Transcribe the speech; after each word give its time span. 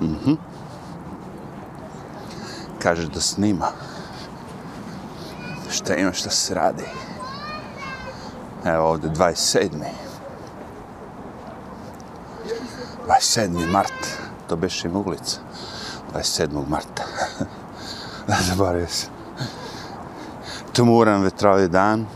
Mhm. 0.00 0.32
Kaže 2.82 3.08
da 3.08 3.20
snima. 3.20 3.66
Šta 5.70 5.96
ima 5.96 6.12
šta 6.12 6.30
se 6.30 6.54
radi? 6.54 6.84
Evo 8.64 8.88
ovde 8.88 9.08
27. 9.08 9.68
27. 13.06 13.70
mart. 13.72 14.06
To 14.48 14.56
beše 14.56 14.88
im 14.88 14.96
ulica. 14.96 15.40
27. 16.14 16.68
marta. 16.68 17.04
Zaboravio 18.48 18.86
se. 18.86 19.06
Tumuran 20.72 21.22
vetrovi 21.22 21.68
dan. 21.68 22.06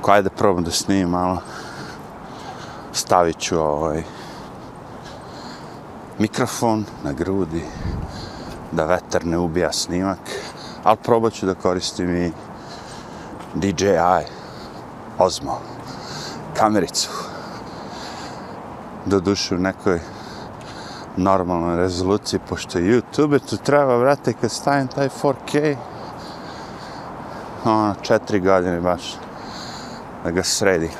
Ko 0.00 0.10
ajde 0.10 0.30
probam 0.30 0.64
da 0.64 0.70
snimim 0.70 1.08
malo. 1.08 1.38
Stavit 2.92 3.38
ću 3.38 3.58
ovaj 3.60 4.02
mikrofon 6.24 6.84
na 7.02 7.12
grudi 7.12 7.62
da 8.72 8.84
vetar 8.84 9.26
ne 9.26 9.38
ubija 9.38 9.72
snimak, 9.72 10.18
ali 10.84 10.96
probat 11.04 11.32
ću 11.32 11.46
da 11.46 11.54
koristim 11.54 12.16
i 12.16 12.32
DJI 13.54 14.24
Osmo 15.18 15.58
kamericu. 16.56 17.10
Doduše 19.06 19.54
u 19.54 19.58
nekoj 19.58 20.00
normalnoj 21.16 21.76
rezoluciji, 21.76 22.40
pošto 22.48 22.78
YouTube 22.78 23.38
tu 23.50 23.56
treba, 23.56 23.96
vrate, 23.96 24.32
kad 24.32 24.50
stavim 24.50 24.88
taj 24.88 25.08
4K, 25.08 25.76
ono, 27.64 27.94
četiri 28.02 28.40
godine 28.40 28.80
baš, 28.80 29.14
da 30.24 30.30
ga 30.30 30.42
sredi. 30.42 30.90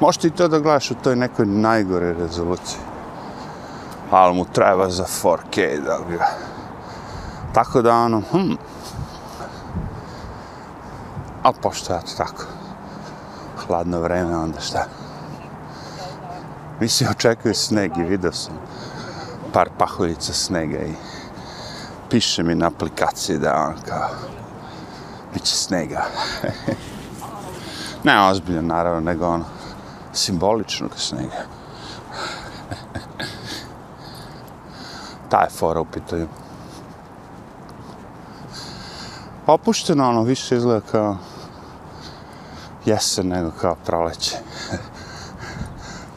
Možete 0.00 0.28
i 0.28 0.30
to 0.30 0.48
da 0.48 0.58
gledaš 0.58 0.90
u 0.90 0.94
toj 0.94 1.16
nekoj 1.16 1.46
najgore 1.46 2.14
rezoluciji. 2.14 2.87
Ali 4.10 4.34
mu 4.34 4.44
treba 4.44 4.90
za 4.90 5.04
4K 5.04 5.80
da 5.84 5.98
ga... 6.10 6.26
Tako 7.52 7.82
da 7.82 7.94
ono, 7.94 8.22
hm. 8.32 8.52
a 11.42 11.52
pošto 11.52 11.94
je 11.94 12.00
to 12.00 12.12
tako. 12.16 12.44
Hladno 13.66 14.00
vreme, 14.00 14.36
onda 14.36 14.60
šta? 14.60 14.84
Mislim, 16.80 17.10
očekuju 17.10 17.54
sneg 17.54 17.96
i 17.96 18.02
vidio 18.02 18.32
sam 18.32 18.54
par 19.52 19.68
pahuljica 19.78 20.32
snega 20.32 20.78
i 20.78 20.92
piše 22.10 22.42
mi 22.42 22.54
na 22.54 22.66
aplikaciji 22.66 23.38
da 23.38 23.66
on 23.68 23.74
kao 23.88 24.08
bit 25.34 25.42
će 25.42 25.54
snega. 25.56 26.04
ne 28.04 28.28
ozbiljno, 28.28 28.62
naravno, 28.62 29.00
nego 29.00 29.26
ono 29.26 29.44
simboličnog 30.12 30.90
snega. 30.96 31.57
Ta 35.28 35.40
je 35.40 35.50
fora 35.50 35.80
u 35.80 35.84
pitanju. 35.84 36.26
Opušteno, 39.46 40.08
ono, 40.08 40.22
više 40.22 40.56
izgleda 40.56 40.80
kao 40.90 41.16
jesen 42.84 43.28
nego 43.28 43.50
kao 43.60 43.74
proleće. 43.86 44.36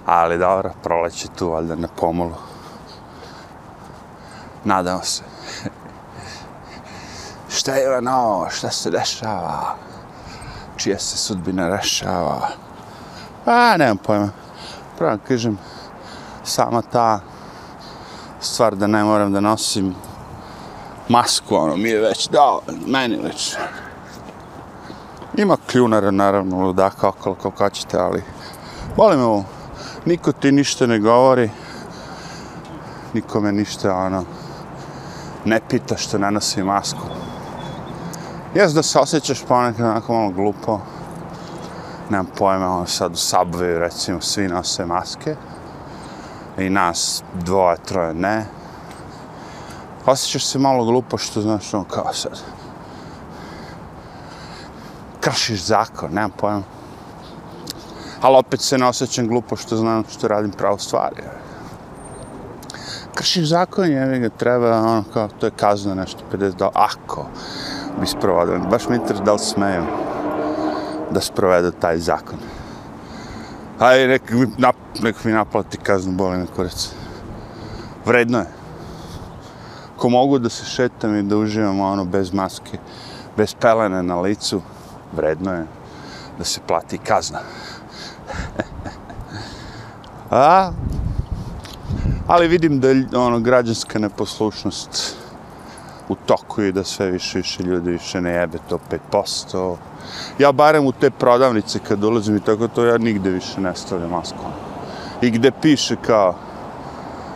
Ali 0.05 0.37
dobro, 0.37 0.71
proleće 0.83 1.27
tu, 1.27 1.49
valjda, 1.49 1.75
na 1.75 1.87
pomolu. 1.87 2.35
Nadam 4.63 5.03
se. 5.03 5.23
šta 7.57 7.75
je 7.75 7.97
ono, 7.97 8.47
šta 8.49 8.69
se 8.69 8.89
dešava? 8.89 9.75
Čija 10.77 10.99
se 10.99 11.17
sudbina 11.17 11.69
rešava? 11.69 12.49
Pa, 13.45 13.77
nemam 13.77 13.97
pojma. 13.97 14.29
Prvo 14.97 15.17
kažem, 15.27 15.57
sama 16.43 16.81
ta 16.81 17.19
stvar 18.41 18.75
da 18.75 18.87
ne 18.87 19.03
moram 19.03 19.33
da 19.33 19.39
nosim 19.39 19.95
masku, 21.09 21.55
ono, 21.55 21.77
mi 21.77 21.89
je 21.89 22.01
već 22.01 22.29
dao, 22.29 22.61
meni 22.87 23.17
već. 23.23 23.55
Ima 25.37 25.57
kljunara, 25.71 26.11
naravno, 26.11 26.65
ludaka 26.65 27.07
okolo, 27.07 27.35
kako 27.35 27.69
ćete, 27.69 27.97
ali 27.97 28.23
volim 28.97 29.21
ovo. 29.21 29.43
Niko 30.05 30.31
ti 30.31 30.51
ništa 30.51 30.87
ne 30.87 30.99
govori, 30.99 31.49
nikome 33.13 33.51
ništa, 33.51 33.95
ono, 33.95 34.23
ne 35.45 35.59
pita 35.69 35.97
što 35.97 36.17
ne 36.17 36.31
nosi 36.31 36.63
masku. 36.63 37.07
Jes 38.55 38.73
da 38.73 38.83
se 38.83 38.99
osjećaš 38.99 39.43
ponekad 39.47 39.85
onako 39.85 40.13
malo 40.13 40.29
glupo, 40.29 40.79
nemam 42.09 42.27
pojma, 42.37 42.75
ono 42.75 42.85
sad 42.85 43.11
u 43.11 43.15
Subway, 43.15 43.79
recimo, 43.79 44.21
svi 44.21 44.47
nose 44.47 44.85
maske, 44.85 45.35
i 46.61 46.69
nas 46.69 47.23
dvoje, 47.33 47.77
troje 47.85 48.13
ne. 48.13 48.45
Osjećaš 50.05 50.45
se 50.45 50.59
malo 50.59 50.85
glupo 50.85 51.17
što 51.17 51.41
znaš 51.41 51.73
ono 51.73 51.83
kao 51.83 52.13
sad. 52.13 52.39
Kršiš 55.19 55.63
zakon, 55.63 56.13
nemam 56.13 56.31
pojma. 56.31 56.63
Ali 58.21 58.37
opet 58.37 58.61
se 58.61 58.77
ne 58.77 58.87
osjećam 58.87 59.27
glupo 59.27 59.55
što 59.55 59.75
znam 59.75 60.03
što 60.11 60.27
radim 60.27 60.51
pravo 60.51 60.77
stvari. 60.77 61.23
Kršiš 63.15 63.47
zakon, 63.47 63.85
je 63.85 64.19
ga 64.19 64.29
treba, 64.29 64.77
ono 64.77 65.03
kao, 65.13 65.27
to 65.27 65.45
je 65.45 65.51
kazno 65.55 65.95
nešto, 65.95 66.19
50 66.33 66.55
dola, 66.55 66.71
ako 66.73 67.25
bi 67.99 68.07
sprovodio. 68.07 68.59
Baš 68.59 68.87
mi 68.87 68.95
interes 68.95 69.21
da 69.21 69.33
li 69.33 69.39
smeju 69.39 69.83
da 71.11 71.21
sprovedu 71.21 71.71
taj 71.71 71.97
zakon. 71.97 72.39
Ajde, 73.81 74.07
nek 74.07 74.31
mi, 74.31 74.45
nap, 74.57 74.75
nek 75.01 75.23
mi 75.25 75.31
naplati 75.33 75.77
kaznu, 75.77 76.11
boli 76.13 76.37
me 76.37 76.45
kurac. 76.55 76.89
Vredno 78.05 78.39
je. 78.39 78.45
Ko 79.97 80.09
mogu 80.09 80.37
da 80.39 80.49
se 80.49 80.65
šetam 80.65 81.15
i 81.15 81.23
da 81.23 81.37
uživam 81.37 81.79
ono 81.79 82.05
bez 82.05 82.33
maske, 82.33 82.77
bez 83.37 83.55
pelene 83.55 84.03
na 84.03 84.19
licu, 84.21 84.61
vredno 85.17 85.53
je 85.53 85.65
da 86.37 86.43
se 86.43 86.61
plati 86.67 86.97
kazna. 86.97 87.39
A, 90.31 90.71
ali 92.27 92.47
vidim 92.47 92.79
da 92.79 92.87
ono, 93.19 93.39
građanska 93.39 93.99
neposlušnost 93.99 95.15
u 96.09 96.15
toku 96.15 96.61
i 96.61 96.71
da 96.71 96.83
sve 96.83 97.11
više 97.11 97.37
više 97.37 97.63
ljudi 97.63 97.91
više 97.91 98.21
ne 98.21 98.31
jebe 98.31 98.57
to 98.69 98.79
5%. 99.11 99.75
Ja 100.39 100.51
barem 100.51 100.85
u 100.85 100.91
te 100.91 101.09
prodavnice 101.09 101.79
kad 101.79 101.99
dolazim 101.99 102.35
i 102.35 102.39
tako 102.39 102.67
to, 102.67 102.85
ja 102.85 102.97
nigde 102.97 103.29
više 103.29 103.61
ne 103.61 103.75
stavljam 103.75 104.09
masku. 104.09 104.37
Ono. 104.45 104.55
I 105.21 105.31
gde 105.31 105.51
piše 105.61 105.95
kao 106.05 106.35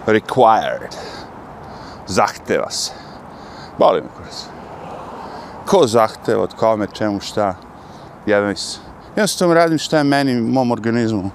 required, 0.06 0.96
zahteva 2.08 2.72
se. 2.72 2.92
Boli 3.78 4.02
me 4.02 4.08
kurac. 4.18 4.46
Ko 5.66 5.88
zahteva, 5.88 6.44
od 6.44 6.54
kome, 6.54 6.88
čemu, 6.94 7.20
šta, 7.20 7.56
jebe 8.26 8.48
mi 8.48 8.56
se. 8.56 8.80
Jednostavno 9.16 9.54
radim 9.54 9.78
šta 9.78 9.98
je 9.98 10.04
meni, 10.04 10.42
mom 10.42 10.72
organizmu, 10.72 11.32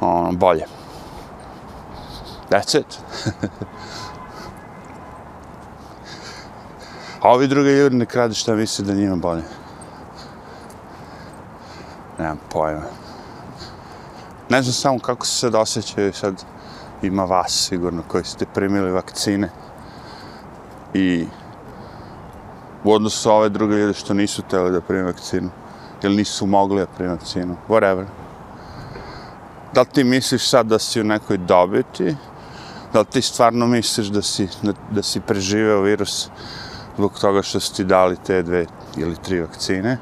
ono, 0.00 0.32
bolje. 0.32 0.64
That's 2.50 2.80
it. 2.80 2.98
A 7.22 7.30
ovi 7.30 7.48
drugi 7.48 7.70
ljudi 7.70 7.96
ne 7.96 8.06
krade 8.06 8.34
šta 8.34 8.54
misle 8.54 8.84
da 8.84 8.94
njima 8.94 9.16
bolje. 9.16 9.42
Nemam 12.18 12.38
pojma. 12.52 12.82
Ne 14.48 14.62
znam 14.62 14.72
samo 14.72 14.98
kako 14.98 15.26
se 15.26 15.32
sad 15.32 15.54
osjećaju 15.54 16.12
sad 16.12 16.44
ima 17.02 17.24
vas 17.24 17.66
sigurno 17.68 18.02
koji 18.08 18.24
ste 18.24 18.46
primili 18.54 18.90
vakcine 18.90 19.50
i 20.94 21.26
u 22.84 22.92
odnosu 22.92 23.18
sa 23.18 23.32
ove 23.32 23.48
druge 23.48 23.74
ljude 23.74 23.94
što 23.94 24.14
nisu 24.14 24.42
tele 24.42 24.70
da 24.70 24.80
primi 24.80 25.02
vakcinu 25.02 25.50
ili 26.02 26.16
nisu 26.16 26.46
mogli 26.46 26.80
da 26.80 26.86
primi 26.86 27.10
vakcinu, 27.10 27.56
whatever. 27.68 28.04
Da 29.74 29.80
li 29.80 29.86
ti 29.86 30.04
misliš 30.04 30.48
sad 30.48 30.66
da 30.66 30.78
si 30.78 31.00
u 31.00 31.04
nekoj 31.04 31.36
dobiti? 31.36 32.16
Da 32.92 32.98
li 32.98 33.06
ti 33.06 33.22
stvarno 33.22 33.66
misliš 33.66 34.06
da 34.06 34.22
si, 34.22 34.48
da, 34.62 34.72
da 34.90 35.02
si 35.02 35.20
preživeo 35.20 35.80
virus 35.80 36.28
zbog 36.96 37.18
toga 37.20 37.42
što 37.42 37.60
su 37.60 37.74
ti 37.74 37.84
dali 37.84 38.16
te 38.26 38.42
dve 38.42 38.66
ili 38.96 39.16
tri 39.16 39.40
vakcine? 39.40 39.98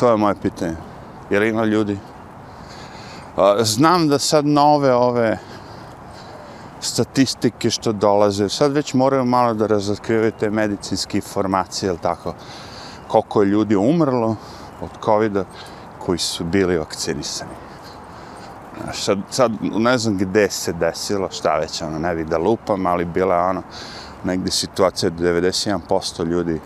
To 0.00 0.10
je 0.10 0.16
moje 0.16 0.34
pitanje. 0.42 0.76
Jer 1.30 1.42
ima 1.42 1.64
ljudi? 1.64 1.98
Znam 3.60 4.08
da 4.08 4.18
sad 4.18 4.46
nove 4.46 4.94
ove 4.94 5.38
statistike 6.80 7.70
što 7.70 7.92
dolaze, 7.92 8.48
sad 8.48 8.72
već 8.72 8.94
moraju 8.94 9.24
malo 9.24 9.54
da 9.54 9.66
razotkrivaju 9.66 10.32
te 10.40 10.50
medicinske 10.50 11.18
informacije, 11.18 11.88
jel 11.88 11.96
tako? 11.96 12.34
Koliko 13.08 13.42
je 13.42 13.48
ljudi 13.48 13.76
umrlo 13.76 14.36
od 14.80 14.90
covid 15.04 15.38
koji 15.98 16.18
su 16.18 16.44
bili 16.44 16.78
vakcinisani. 16.78 17.54
Sad, 18.92 19.18
sad 19.30 19.52
ne 19.60 19.98
znam 19.98 20.18
gde 20.18 20.50
se 20.50 20.72
desilo, 20.72 21.28
šta 21.30 21.58
već, 21.58 21.82
ono, 21.82 21.98
ne 21.98 22.14
bih 22.14 22.26
da 22.26 22.38
lupam, 22.38 22.86
ali 22.86 23.04
bila 23.04 23.34
je 23.34 23.42
ono, 23.42 23.62
negde 24.24 24.50
situacija 24.50 25.10
da 25.10 25.24
91% 25.24 26.24
ljudi 26.24 26.60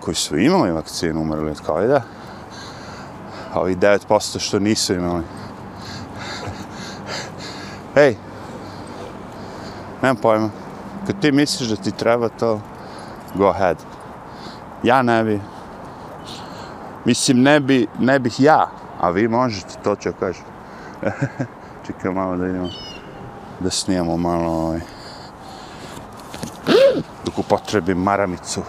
koji 0.00 0.14
su 0.14 0.38
imali 0.38 0.72
vakcinu 0.72 1.20
umrli 1.20 1.50
od 1.50 1.60
covid 1.66 1.90
a 1.90 2.02
ovi 3.54 3.76
9% 3.76 4.38
što 4.38 4.58
nisu 4.58 4.94
imali. 4.94 5.24
Ej, 7.96 8.16
Nemam 10.02 10.16
pojma. 10.16 10.50
Kad 11.06 11.20
ti 11.20 11.32
misliš 11.32 11.68
da 11.68 11.76
ti 11.76 11.90
treba 11.90 12.28
to, 12.28 12.60
go 13.34 13.48
ahead. 13.48 13.76
Ja 14.82 15.02
ne 15.02 15.24
bi. 15.24 15.40
Mislim, 17.04 17.42
ne, 17.42 17.60
bi, 17.60 17.86
ne 17.98 18.18
bih 18.18 18.40
ja, 18.40 18.70
a 19.00 19.10
vi 19.10 19.28
možete, 19.28 19.74
to 19.84 19.96
ću 19.96 20.10
kažem. 20.20 20.44
Čekaj 21.86 22.10
malo 22.10 22.36
da 22.36 22.44
vidimo, 22.44 22.68
da 23.60 23.70
snijemo 23.70 24.16
malo 24.16 24.52
ovaj. 24.52 24.80
Dok 27.24 27.38
upotrebim 27.38 27.98
maramicu, 27.98 28.62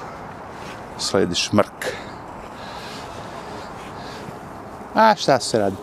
sledi 0.98 1.36
šmrk. 1.36 2.03
A 4.96 5.16
šta 5.16 5.40
se 5.40 5.60
radi? 5.60 5.76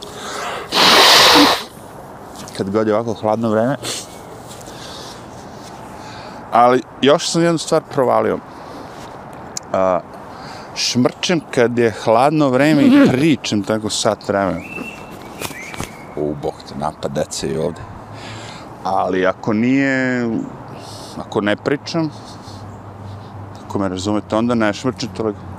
Kad 2.56 2.70
god 2.70 2.86
je 2.86 2.94
ovako 2.94 3.14
hladno 3.14 3.50
vreme. 3.50 3.76
Ali 6.52 6.82
još 7.02 7.28
sam 7.28 7.42
jednu 7.42 7.58
stvar 7.58 7.82
provalio. 7.90 8.38
A, 9.72 10.00
šmrčem 10.74 11.40
kad 11.54 11.78
je 11.78 11.94
hladno 12.04 12.48
vreme 12.48 12.82
i 12.82 13.06
pričam 13.12 13.62
tako 13.62 13.90
sat 13.90 14.28
vremena. 14.28 14.60
U, 16.16 16.34
bog 16.42 16.54
te, 16.68 16.74
napad 16.78 17.12
dece 17.12 17.48
i 17.48 17.58
ovde. 17.58 17.80
Ali 18.84 19.26
ako 19.26 19.52
nije, 19.52 20.28
ako 21.18 21.40
ne 21.40 21.56
pričam, 21.56 22.10
ako 23.64 23.78
me 23.78 23.88
razumete, 23.88 24.36
onda 24.36 24.54
ne 24.54 24.72
šmrčem 24.72 25.08
toliko. 25.16 25.49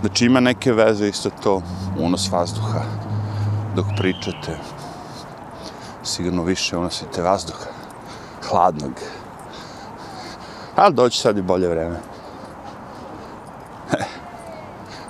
Znači 0.00 0.26
ima 0.26 0.40
neke 0.40 0.72
veze 0.72 1.08
isto 1.08 1.30
to, 1.42 1.62
unos 1.98 2.30
vazduha 2.32 2.80
dok 3.76 3.86
pričate. 3.96 4.58
Sigurno 6.02 6.42
više 6.42 6.76
unosite 6.76 7.22
vazduha, 7.22 7.66
hladnog. 8.50 8.92
Ali 10.76 10.94
doći 10.94 11.20
sad 11.20 11.38
i 11.38 11.42
bolje 11.42 11.68
vreme. 11.68 12.00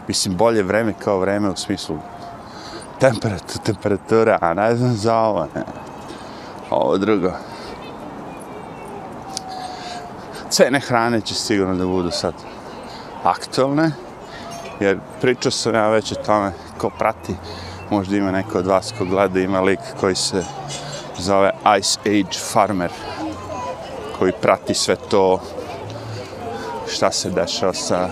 Mislim, 0.09 0.37
bolje 0.37 0.63
vreme 0.63 0.93
kao 0.93 1.19
vreme 1.19 1.51
u 1.51 1.57
smislu 1.57 1.99
temperatura, 3.01 3.65
temperatura, 3.65 4.39
a 4.41 4.55
ne 4.55 4.77
znam 4.77 4.95
za 4.95 5.17
ovo, 5.17 5.47
ne. 5.55 5.65
Ovo 6.71 6.99
drugo. 6.99 7.33
Cene 10.51 10.81
hrane 10.81 11.21
će 11.21 11.35
sigurno 11.35 11.75
da 11.75 11.87
budu 11.87 12.11
sad 12.11 12.35
aktualne, 13.25 13.91
jer 14.81 14.99
pričao 15.21 15.51
sam 15.51 15.75
ja 15.75 15.89
već 15.89 16.13
o 16.13 16.15
tome 16.15 16.53
ko 16.79 16.91
prati, 16.99 17.35
možda 17.91 18.17
ima 18.17 18.31
neko 18.31 18.59
od 18.59 18.67
vas 18.67 18.95
ko 18.99 19.05
gleda, 19.05 19.41
ima 19.41 19.61
lik 19.61 19.81
koji 20.01 20.15
se 20.15 20.45
zove 21.19 21.51
Ice 21.79 21.99
Age 22.07 22.39
Farmer, 22.53 22.91
koji 24.19 24.33
prati 24.33 24.75
sve 24.75 24.97
to 24.97 25.41
šta 26.89 27.13
se 27.13 27.31
dešava 27.31 27.75
sa 27.75 28.09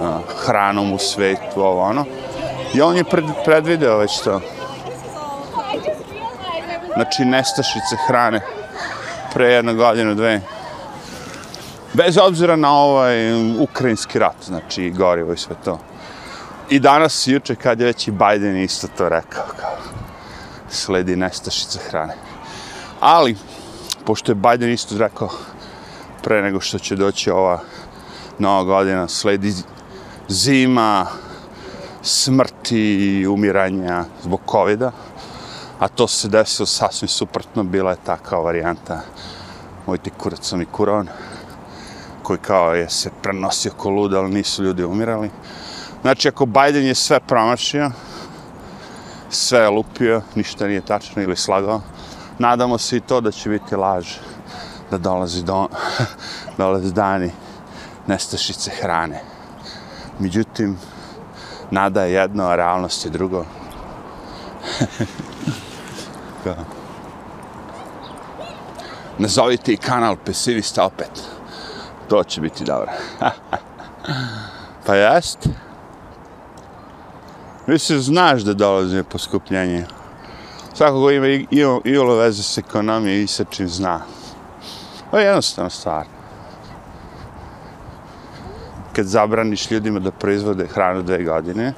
a, 0.00 0.18
hranom 0.46 0.92
u 0.92 0.98
svetu, 0.98 1.62
ovo 1.62 1.82
ono. 1.82 2.04
I 2.74 2.80
on 2.80 2.96
je 2.96 3.04
pred, 3.04 3.24
predvideo 3.44 3.98
već 3.98 4.20
to. 4.20 4.40
Znači, 6.94 7.24
nestašice 7.24 7.96
hrane 8.06 8.40
pre 9.34 9.52
jedno 9.52 9.74
godinu, 9.74 10.14
dve. 10.14 10.40
Bez 11.92 12.18
obzira 12.18 12.56
na 12.56 12.72
ovaj 12.72 13.32
um, 13.32 13.60
ukrajinski 13.60 14.18
rat, 14.18 14.36
znači, 14.46 14.90
gorivo 14.90 15.32
i 15.32 15.36
sve 15.36 15.56
to. 15.64 15.78
I 16.70 16.78
danas, 16.78 17.26
juče, 17.26 17.54
kad 17.54 17.80
je 17.80 17.86
već 17.86 18.08
i 18.08 18.10
Biden 18.10 18.56
isto 18.56 18.88
to 18.96 19.08
rekao, 19.08 19.44
kao 19.60 19.76
sledi 20.70 21.16
nestašica 21.16 21.78
hrane. 21.90 22.14
Ali, 23.00 23.36
pošto 24.04 24.32
je 24.32 24.36
Biden 24.36 24.70
isto 24.70 24.98
rekao, 24.98 25.30
pre 26.22 26.42
nego 26.42 26.60
što 26.60 26.78
će 26.78 26.96
doći 26.96 27.30
ova 27.30 27.60
nova 28.38 28.62
godina, 28.62 29.08
sledi 29.08 29.52
zima, 30.28 31.06
smrti 32.02 32.80
i 32.80 33.26
umiranja 33.26 34.04
zbog 34.22 34.40
covid 34.50 34.80
-a. 34.80 34.90
a 35.78 35.88
to 35.88 36.08
se 36.08 36.28
desilo 36.28 36.66
sasvim 36.66 37.08
suprotno, 37.08 37.62
bila 37.62 37.90
je 37.90 38.04
takva 38.04 38.38
varijanta 38.38 39.00
moj 39.88 39.98
ti 39.98 40.10
sam 40.40 40.62
i 40.62 40.66
kuron, 40.66 41.08
koji 42.28 42.38
kao 42.38 42.74
je 42.74 42.90
se 42.90 43.10
prenosio 43.22 43.72
ko 43.76 43.90
lud, 43.90 44.14
ali 44.14 44.34
nisu 44.34 44.64
ljudi 44.64 44.84
umirali. 44.84 45.30
Znači, 46.02 46.28
ako 46.28 46.46
Biden 46.46 46.86
je 46.86 46.94
sve 46.94 47.20
promašio, 47.20 47.90
sve 49.30 49.60
je 49.60 49.68
lupio, 49.68 50.22
ništa 50.34 50.66
nije 50.66 50.80
tačno 50.80 51.22
ili 51.22 51.36
slagao, 51.36 51.80
nadamo 52.38 52.78
se 52.78 52.96
i 52.96 53.00
to 53.00 53.20
da 53.20 53.30
će 53.30 53.50
biti 53.50 53.76
laž, 53.76 54.08
da 54.90 54.98
dolazi, 54.98 55.42
do, 55.42 55.68
dolazi 56.58 56.92
dani 56.92 57.30
nestašice 58.06 58.70
hrane. 58.70 59.22
Međutim, 60.18 60.78
nada 61.70 62.02
je 62.02 62.12
jedno, 62.12 62.44
a 62.44 62.56
realnost 62.56 63.04
je 63.04 63.10
drugo. 63.10 63.44
Nazovite 69.18 69.72
i 69.72 69.76
kanal 69.76 70.16
Pesimista 70.24 70.84
opet. 70.84 71.37
To 72.08 72.24
će 72.24 72.40
biti 72.40 72.64
dobro. 72.64 72.90
pa 74.86 74.94
jest. 74.94 75.48
Mislim, 77.66 78.00
znaš 78.00 78.42
da 78.42 78.54
dolazi 78.54 79.02
poskupljenje. 79.02 79.86
Svako 80.74 81.00
ko 81.00 81.10
ima 81.10 81.26
i, 81.26 81.46
i, 81.50 81.64
i 81.84 81.98
olo 81.98 82.16
veze 82.16 82.42
s 82.42 82.58
ekonomije 82.58 83.22
i 83.22 83.26
sa 83.26 83.44
čim 83.44 83.68
zna. 83.68 84.00
To 85.10 85.18
je 85.18 85.24
jednostavna 85.26 85.70
stvar. 85.70 86.06
Kad 88.92 89.06
zabraniš 89.06 89.70
ljudima 89.70 90.00
da 90.00 90.10
proizvode 90.10 90.66
hranu 90.66 91.02
dve 91.02 91.24
godine, 91.24 91.72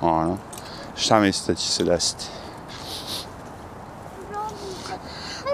ono, 0.00 0.36
šta 0.96 1.20
mislite 1.20 1.52
da 1.52 1.56
će 1.56 1.68
se 1.68 1.84
desiti? 1.84 2.24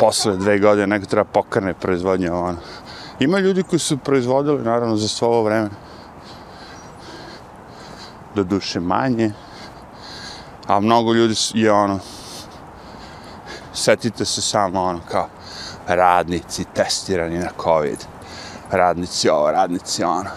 Posle 0.01 0.37
dve 0.37 0.59
godine 0.59 0.87
neko 0.87 1.07
treba 1.07 1.25
pokrne 1.25 1.75
proizvodnje, 1.75 2.31
ono. 2.31 2.57
Ima 3.21 3.39
ljudi 3.39 3.63
koji 3.63 3.81
su 3.81 3.99
proizvodili, 3.99 4.63
naravno, 4.63 4.97
za 4.97 5.09
svo 5.09 5.29
ovo 5.29 5.43
vreme. 5.43 5.71
Do 8.35 8.45
duše 8.45 8.81
manje. 8.81 9.33
A 10.67 10.81
mnogo 10.81 11.13
ljudi 11.13 11.35
je 11.55 11.73
ono, 11.73 11.99
setite 13.73 14.25
se 14.25 14.43
samo 14.43 14.83
ono 14.83 15.01
kao 15.11 15.29
radnici 15.87 16.65
testirani 16.75 17.39
na 17.39 17.51
COVID. 17.63 17.99
Radnici 18.71 19.29
ovo, 19.29 19.51
radnici 19.51 20.05
ono. 20.05 20.31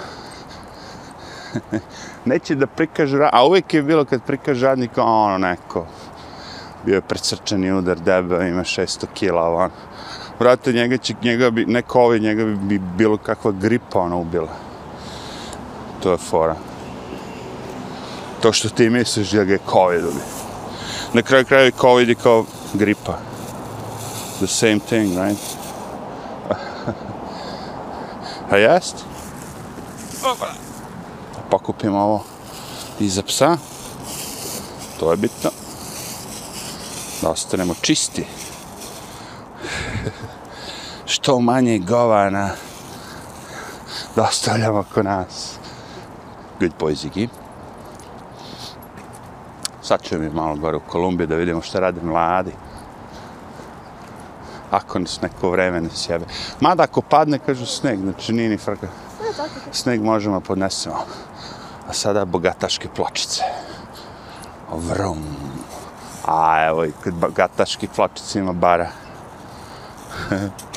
Neće 2.26 2.56
da 2.56 2.68
prikažu, 2.68 3.18
a 3.32 3.46
uvijek 3.46 3.74
je 3.74 3.84
bilo 3.84 4.06
kad 4.06 4.24
prikažu 4.24 4.66
radnika 4.66 5.04
ono 5.04 5.38
neko. 5.38 5.86
Bio 6.86 6.96
je 6.96 7.02
precrčani 7.02 7.72
udar, 7.72 8.00
debel, 8.00 8.42
ima 8.42 8.64
600 8.64 9.06
kila, 9.14 9.50
ono. 9.50 9.70
Vrate, 10.40 10.74
njega 10.74 10.98
će, 10.98 11.14
njega 11.24 11.50
bi, 11.50 11.66
ne 11.66 11.82
COVID, 11.92 12.22
njega 12.22 12.46
bi, 12.46 12.56
bi 12.56 12.80
bilo 12.80 13.18
kakva 13.18 13.52
gripa 13.52 14.00
ono 14.00 14.20
ubila. 14.20 14.54
To 16.04 16.12
je 16.12 16.18
fora. 16.18 16.56
To 18.42 18.54
što 18.54 18.70
ti 18.70 18.90
misliš 18.90 19.32
da 19.32 19.44
ga 19.44 19.54
je 19.54 19.60
COVID 19.72 20.04
ubi. 20.04 20.22
Na 21.14 21.22
kraju 21.22 21.46
kraju 21.46 21.72
COVID 21.82 22.10
je 22.10 22.16
kao 22.16 22.46
gripa 22.74 23.18
the 24.40 24.48
same 24.48 24.80
thing, 24.80 25.18
right? 25.18 25.40
A 28.52 28.58
jest? 28.58 28.96
Opa. 30.24 30.48
Pokupim 31.50 31.96
ovo 31.96 32.24
iza 33.00 33.24
psa. 33.24 33.58
To 35.00 35.12
je 35.12 35.18
bitno. 35.18 35.52
Da 37.22 37.30
ostanemo 37.30 37.74
čisti. 37.82 38.26
Što 41.22 41.40
manje 41.40 41.80
govana 41.80 42.50
da 44.16 44.24
ostavljamo 44.24 44.80
oko 44.80 45.04
nas. 45.04 45.58
Good 46.60 46.72
boys, 46.80 47.08
Iggy. 47.08 47.28
Sad 49.82 50.02
ću 50.02 50.20
mi 50.20 50.30
malo 50.30 50.56
gore 50.56 50.78
u 50.78 50.80
Kolumbiju 50.80 51.28
da 51.28 51.36
vidimo 51.36 51.62
šta 51.62 51.80
rade 51.80 52.02
mladi 52.02 52.52
ako 54.72 55.00
nas 55.00 55.22
neko 55.22 55.50
vreme 55.50 55.82
ne 55.82 55.90
sjebe. 55.90 56.26
Mada 56.60 56.84
ako 56.84 57.02
padne, 57.02 57.40
kažu 57.40 57.66
sneg, 57.66 58.00
znači 58.00 58.34
nije 58.34 58.50
ni 58.50 58.58
frka. 58.58 58.88
Sneg 59.72 60.04
možemo 60.04 60.40
podnesemo. 60.40 60.96
A 61.88 61.94
sada 61.94 62.26
bogataške 62.26 62.90
pločice. 62.96 63.44
Vrum. 64.72 65.24
A 66.26 66.66
evo 66.66 66.86
i 66.86 66.92
kod 67.04 67.14
bogataških 67.14 67.90
pločica 67.96 68.40
ima 68.40 68.54
bara. 68.54 68.90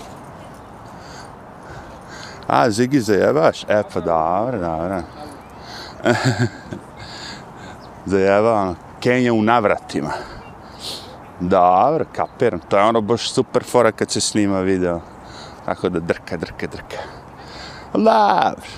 A, 2.47 2.71
Zigi, 2.71 3.01
zajebaš? 3.01 3.65
E, 3.69 3.83
pa 3.95 4.01
dobro, 4.01 4.59
dobro. 4.59 5.03
Zajebavam. 8.07 8.77
Kenja 9.01 9.33
u 9.33 9.43
navratima. 9.43 10.13
Dobro, 11.41 12.05
kapiram. 12.13 12.61
To 12.69 12.79
je 12.79 12.85
ono 12.85 13.01
baš 13.01 13.33
super 13.33 13.65
fora 13.65 13.93
kad 13.93 14.11
se 14.11 14.21
snima 14.21 14.61
video. 14.61 15.01
Tako 15.65 15.89
da 15.89 16.01
drka, 16.01 16.37
drka, 16.37 16.67
drka. 16.67 16.97
Dobro. 17.95 18.69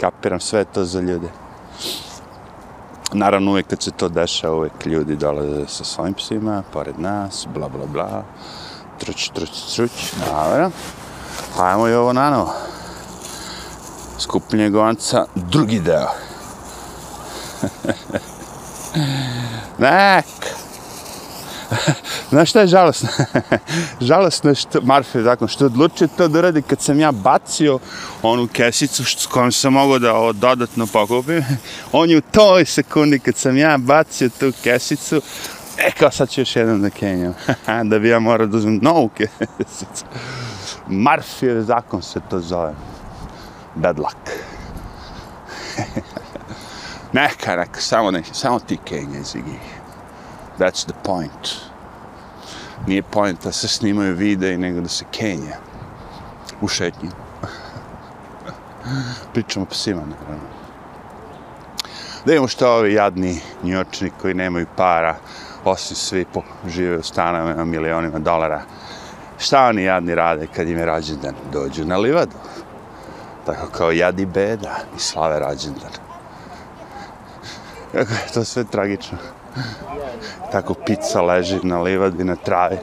Kapiram, 0.00 0.40
sve 0.40 0.64
to 0.64 0.84
za 0.84 1.00
ljude. 1.00 1.28
Naravno, 3.12 3.50
uvijek 3.50 3.66
kad 3.66 3.82
se 3.82 3.90
to 3.90 4.08
dešava, 4.08 4.56
uvijek 4.56 4.86
ljudi 4.86 5.16
dolaze 5.16 5.66
sa 5.66 5.84
svojim 5.84 6.14
psima, 6.14 6.62
pored 6.72 7.00
nas, 7.00 7.46
bla, 7.54 7.68
bla, 7.68 7.86
bla. 7.86 8.22
Truć, 8.98 9.30
truć, 9.30 9.74
truć. 9.74 10.12
Dobro. 10.26 10.70
Ajmo 11.58 11.88
i 11.88 11.94
ovo 11.94 12.12
na 12.12 12.30
novo. 12.30 12.54
Skupljenje 14.18 14.70
govanca, 14.70 15.26
drugi 15.34 15.80
deo. 15.80 16.08
Nek. 19.78 20.24
Znaš 22.30 22.50
šta 22.50 22.60
je 22.60 22.66
žalostno? 22.66 23.08
žalostno 24.00 24.50
je 24.50 24.54
što, 24.54 24.80
Marfe, 24.80 25.24
tako 25.24 25.48
što 25.48 25.66
odlučio 25.66 26.08
to 26.16 26.28
da 26.28 26.40
radi 26.40 26.62
kad 26.62 26.80
sam 26.80 27.00
ja 27.00 27.12
bacio 27.12 27.78
onu 28.22 28.48
kesicu 28.52 29.04
što, 29.04 29.20
s 29.20 29.26
kojom 29.26 29.52
sam 29.52 29.72
mogao 29.72 29.98
da 29.98 30.14
ovo 30.14 30.32
dodatno 30.32 30.86
pokupim. 30.86 31.44
On 31.92 32.10
je 32.10 32.18
u 32.18 32.22
toj 32.32 32.64
sekundi 32.64 33.18
kad 33.18 33.36
sam 33.36 33.56
ja 33.56 33.78
bacio 33.78 34.30
tu 34.40 34.52
kesicu, 34.62 35.22
e 35.78 35.90
kao 35.98 36.10
sad 36.10 36.28
ću 36.28 36.40
još 36.40 36.56
jedan 36.56 36.82
da 36.82 36.90
kenjam. 36.90 37.34
da 37.90 37.98
bi 37.98 38.08
ja 38.08 38.18
morao 38.18 38.46
da 38.46 38.56
uzmem 38.56 38.78
novu 38.82 39.08
kesicu. 39.08 40.04
Marfijev 41.04 41.62
zakon 41.62 42.02
se 42.02 42.20
to 42.30 42.40
zove. 42.40 42.74
Bad 43.74 43.98
luck. 43.98 44.16
neka, 47.12 47.56
neka, 47.56 47.80
samo, 47.80 48.10
neka, 48.10 48.34
samo 48.34 48.58
ti 48.58 48.78
kenje, 48.84 49.22
Zigi. 49.22 49.58
That's 50.58 50.84
the 50.86 50.94
point. 51.04 51.48
Nije 52.86 53.02
point 53.02 53.44
da 53.44 53.52
se 53.52 53.68
snimaju 53.68 54.14
videi, 54.14 54.56
nego 54.56 54.80
da 54.80 54.88
se 54.88 55.04
kenje. 55.10 55.52
U 56.60 56.68
šetnji. 56.68 57.10
Pričamo 59.32 59.62
o 59.62 59.68
psima, 59.68 60.00
naravno. 60.00 60.48
Da 62.24 62.32
imamo 62.32 62.48
što 62.48 62.76
ovi 62.76 62.94
jadni 62.94 63.40
njočni 63.62 64.10
koji 64.20 64.34
nemaju 64.34 64.66
para, 64.76 65.16
posli 65.66 65.96
svi 65.96 66.24
po, 66.24 66.42
žive 66.68 66.98
u 66.98 67.02
stanovima 67.02 67.64
milionima 67.64 68.18
dolara. 68.18 68.60
Šta 69.38 69.66
oni 69.66 69.84
jadni 69.84 70.14
rade 70.14 70.46
kad 70.56 70.68
im 70.68 70.78
je 70.78 70.86
rađendan? 70.86 71.34
Dođu 71.52 71.84
na 71.84 71.96
livadu. 71.96 72.36
Tako 73.46 73.66
kao 73.72 73.92
jadi 73.92 74.26
beda 74.26 74.76
i 74.96 75.00
slave 75.00 75.38
rađendan. 75.38 75.90
Kako 77.92 78.12
je 78.12 78.32
to 78.34 78.44
sve 78.44 78.64
tragično. 78.64 79.18
Tako 80.52 80.74
pizza 80.74 81.22
leži 81.22 81.58
na 81.62 81.80
livadi, 81.82 82.24
na 82.24 82.36
travi. 82.36 82.78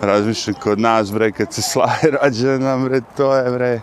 Razmišljam 0.00 0.56
kod 0.60 0.80
nas, 0.80 1.12
bre, 1.12 1.32
kad 1.32 1.52
se 1.52 1.62
slave 1.62 2.10
rađendan, 2.22 2.84
bre, 2.84 3.00
to 3.16 3.34
je, 3.36 3.50
bre. 3.50 3.80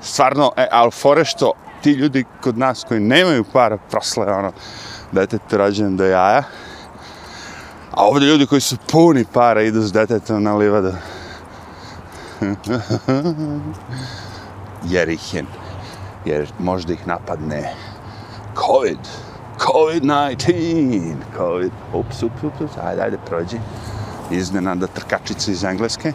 Stvarno, 0.00 0.52
e, 0.56 0.68
ali 0.70 0.90
fore 0.90 1.24
što 1.24 1.52
ti 1.82 1.92
ljudi 1.92 2.24
kod 2.40 2.58
nas 2.58 2.84
koji 2.88 3.00
nemaju 3.00 3.44
para 3.52 3.78
proslave, 3.90 4.32
ono, 4.32 4.52
detete 5.12 5.58
rađendan 5.58 5.96
do 5.96 6.04
jaja, 6.04 6.42
A 7.98 8.04
ovdje 8.04 8.28
ljudi 8.28 8.46
koji 8.46 8.60
su 8.60 8.76
puni 8.92 9.24
para 9.32 9.62
idu 9.62 9.82
s 9.82 9.92
detetom 9.92 10.42
na 10.42 10.54
livadu. 10.54 10.92
jer 14.92 15.08
ih 15.08 15.34
je, 15.34 15.44
jer 16.24 16.52
možda 16.58 16.92
ih 16.92 17.06
napadne 17.06 17.74
COVID. 18.56 18.98
COVID-19. 19.58 21.14
COVID. 21.36 21.72
Ups, 21.92 22.22
ups, 22.22 22.42
ups, 22.42 22.60
ups. 22.60 22.72
Ajde, 22.84 23.02
ajde, 23.02 23.18
prođi. 23.26 23.58
Iznenada 24.30 24.86
trkačica 24.86 25.50
iz 25.50 25.64
Engleske. 25.64 26.12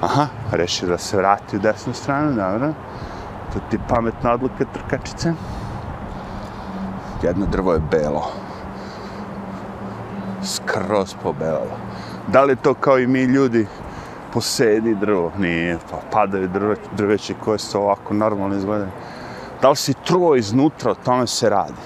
Aha, 0.00 0.26
rešio 0.52 0.88
da 0.88 0.98
se 0.98 1.16
vrati 1.16 1.56
u 1.56 1.60
desnu 1.60 1.94
stranu, 1.94 2.32
dobro. 2.32 2.72
To 3.52 3.60
ti 3.70 3.78
pametna 3.88 4.32
odluka 4.32 4.64
trkačice 4.72 5.32
jedno 7.22 7.46
drvo 7.46 7.72
je 7.72 7.80
belo. 7.90 8.32
Skroz 10.44 11.14
pobelo. 11.22 11.78
Da 12.28 12.44
li 12.44 12.56
to 12.56 12.74
kao 12.74 12.98
i 12.98 13.06
mi 13.06 13.22
ljudi 13.22 13.66
posedi 14.32 14.94
drvo? 14.94 15.32
Nije, 15.38 15.78
pa 15.90 15.96
padaju 16.12 16.48
drve, 16.48 16.76
drveće 16.96 17.34
koje 17.44 17.58
su 17.58 17.80
ovako 17.80 18.14
normalno 18.14 18.56
izgledaju. 18.56 18.90
Da 19.62 19.70
li 19.70 19.76
si 19.76 19.94
truo 19.94 20.36
iznutra, 20.36 20.90
o 20.90 20.94
tome 20.94 21.26
se 21.26 21.50
radi. 21.50 21.82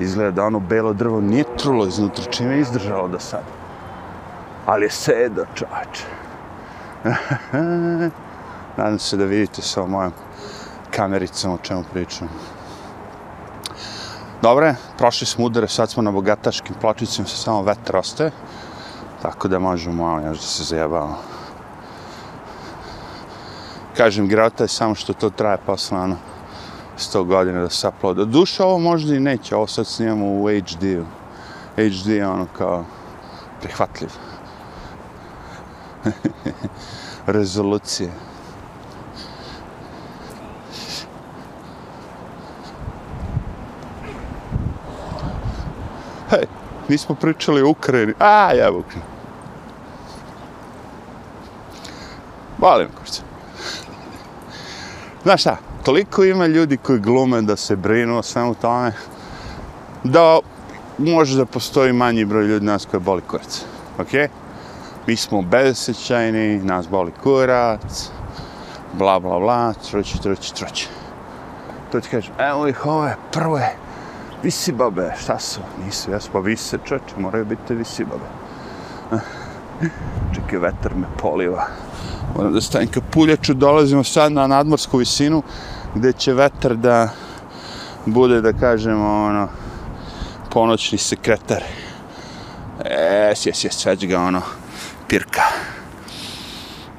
Izgleda 0.00 0.30
da 0.30 0.44
ono 0.44 0.60
belo 0.60 0.92
drvo 0.92 1.20
nije 1.20 1.44
trulo 1.56 1.86
iznutra, 1.86 2.24
čime 2.24 2.54
je 2.54 2.60
izdržalo 2.60 3.08
do 3.08 3.18
sad. 3.18 3.42
Ali 4.66 4.84
je 4.84 4.90
sedo, 4.90 5.44
čovače. 5.54 6.04
Nadam 8.76 8.98
se 8.98 9.16
da 9.16 9.24
vidite 9.24 9.62
sa 9.62 9.86
mojom 9.86 10.12
kamericom 10.90 11.52
o 11.52 11.58
čemu 11.58 11.84
pričam. 11.92 12.28
Dobre, 14.42 14.74
prošli 14.98 15.26
smo 15.26 15.44
udare, 15.44 15.68
sad 15.68 15.90
smo 15.90 16.02
na 16.02 16.10
bogataškim 16.10 16.74
pločicima, 16.80 17.28
se 17.28 17.36
samo 17.36 17.62
vetar 17.62 17.96
ostaje. 17.96 18.30
Tako 19.22 19.48
da 19.48 19.58
možemo 19.58 20.04
malo 20.04 20.20
još 20.26 20.38
da 20.38 20.46
se 20.46 20.64
zajebamo. 20.64 21.18
Kažem, 23.96 24.28
grota 24.28 24.64
je 24.64 24.68
samo 24.68 24.94
što 24.94 25.12
to 25.12 25.30
traje 25.30 25.58
posle 25.66 25.98
ono 25.98 26.16
100 26.98 27.24
godina 27.24 27.60
da 27.60 27.70
se 27.70 27.88
uploada. 27.88 28.24
Duša 28.24 28.64
ovo 28.64 28.78
možda 28.78 29.14
i 29.14 29.20
neće, 29.20 29.56
ovo 29.56 29.66
sad 29.66 29.86
snimamo 29.86 30.26
u 30.26 30.48
HD-u. 30.48 31.04
HD 31.76 32.06
je 32.06 32.28
ono 32.28 32.46
kao 32.56 32.84
prihvatljiv. 33.60 34.10
Rezolucije. 37.26 38.29
Hej, 46.30 46.46
nismo 46.88 47.14
pričali 47.14 47.62
o 47.62 47.68
Ukrajini. 47.68 48.14
A, 48.18 48.52
ja 48.54 48.70
Ukrajini. 48.70 49.06
Volim 52.58 52.88
kurce. 52.98 53.22
Znaš 55.22 55.40
šta, 55.40 55.56
toliko 55.84 56.24
ima 56.24 56.46
ljudi 56.46 56.76
koji 56.76 56.98
glume 56.98 57.42
da 57.42 57.56
se 57.56 57.76
brinu 57.76 58.18
o 58.18 58.22
svemu 58.22 58.54
tome, 58.54 58.92
da 60.04 60.38
može 60.98 61.36
da 61.36 61.44
postoji 61.44 61.92
manji 61.92 62.24
broj 62.24 62.44
ljudi 62.44 62.66
nas 62.66 62.86
koje 62.90 63.00
boli 63.00 63.22
kurac. 63.22 63.64
Ok? 63.98 64.30
Mi 65.06 65.16
smo 65.16 65.42
bezesećajni, 65.42 66.58
nas 66.58 66.88
boli 66.88 67.12
kurac, 67.22 68.10
bla, 68.92 69.20
bla, 69.20 69.38
bla, 69.38 69.72
troći, 69.72 70.22
troći, 70.22 70.54
troći. 70.54 70.88
To 71.92 72.00
ti 72.00 72.08
kažem, 72.08 72.34
evo 72.38 72.68
ih 72.68 72.86
ove 72.86 73.16
prve 73.32 73.76
Visibabe, 74.42 75.12
šta 75.22 75.38
su? 75.38 75.60
Nisu, 75.84 76.10
jesu, 76.10 76.30
pa 76.32 76.38
vise 76.38 76.78
čoče, 76.84 77.18
moraju 77.18 77.44
biti 77.44 77.74
visibabe. 77.74 78.24
Eh, 79.12 79.18
čekaj, 80.34 80.58
vetar 80.58 80.94
me 80.94 81.06
poliva. 81.18 81.66
Moram 82.36 82.52
da 82.52 82.60
stavim 82.60 82.88
kapuljaču, 82.88 83.54
dolazimo 83.54 84.04
sad 84.04 84.32
na 84.32 84.46
nadmorsku 84.46 84.98
visinu, 84.98 85.42
gde 85.94 86.12
će 86.12 86.34
vetar 86.34 86.76
da 86.76 87.08
bude, 88.06 88.40
da 88.40 88.52
kažemo, 88.52 89.24
ono, 89.24 89.48
ponoćni 90.50 90.98
sekretar. 90.98 91.62
Es, 93.30 93.46
jes, 93.46 93.64
jes, 93.64 93.86
već 93.86 94.06
ga, 94.06 94.20
ono, 94.20 94.42
pirka. 95.08 95.42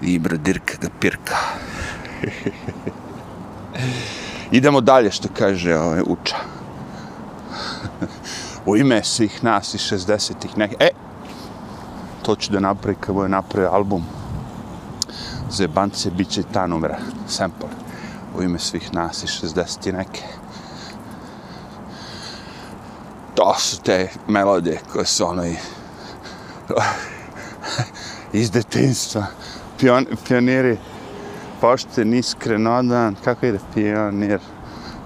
Ibra 0.01 0.37
dirka 0.37 0.73
ga 0.81 0.87
pirka. 0.99 1.35
Idemo 4.51 4.81
dalje, 4.81 5.11
što 5.11 5.27
kaže 5.37 5.75
ovaj, 5.75 6.01
uča 6.05 6.60
u 8.65 8.77
ime 8.77 9.03
svih 9.03 9.43
nas 9.43 9.73
iz 9.73 9.81
60-ih 9.81 10.57
neke. 10.57 10.75
E, 10.79 10.89
to 12.21 12.35
ću 12.35 12.51
da 12.51 12.59
napravi 12.59 12.97
kad 12.99 13.15
bude 13.15 13.29
napravio 13.29 13.69
album 13.71 14.03
za 15.49 15.63
jebance, 15.63 16.11
bit 16.11 16.29
će 16.29 16.43
ta 16.43 16.67
numera, 16.67 16.97
sample, 17.27 17.69
u 18.37 18.43
ime 18.43 18.59
svih 18.59 18.93
nas 18.93 19.23
iz 19.23 19.29
60-ih 19.29 19.93
neke. 19.93 20.21
To 23.35 23.55
su 23.59 23.81
te 23.81 24.09
melodije 24.27 24.79
koje 24.93 25.05
su 25.05 25.25
ono 25.25 25.45
i 25.45 25.55
iz 28.41 28.51
detinstva. 28.51 29.25
Pion, 29.79 30.05
pioniri 30.27 30.77
pošten, 31.61 32.13
iskren, 32.13 32.67
odan, 32.67 33.15
kako 33.23 33.45
ide 33.45 33.59
pionir, 33.73 34.39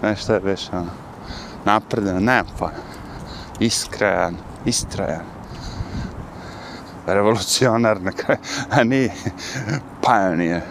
nešto 0.01 0.33
je 0.33 0.39
već 0.39 0.69
ono, 0.73 0.91
napredan, 1.65 2.23
nemam 2.23 2.45
pa 2.59 2.69
iskren, 3.59 4.37
istrajan, 4.65 5.25
revolucionar 7.07 8.01
na 8.01 8.11
kraju, 8.11 8.39
a 8.69 8.83
nije 8.83 9.13
pionir, 10.01 10.61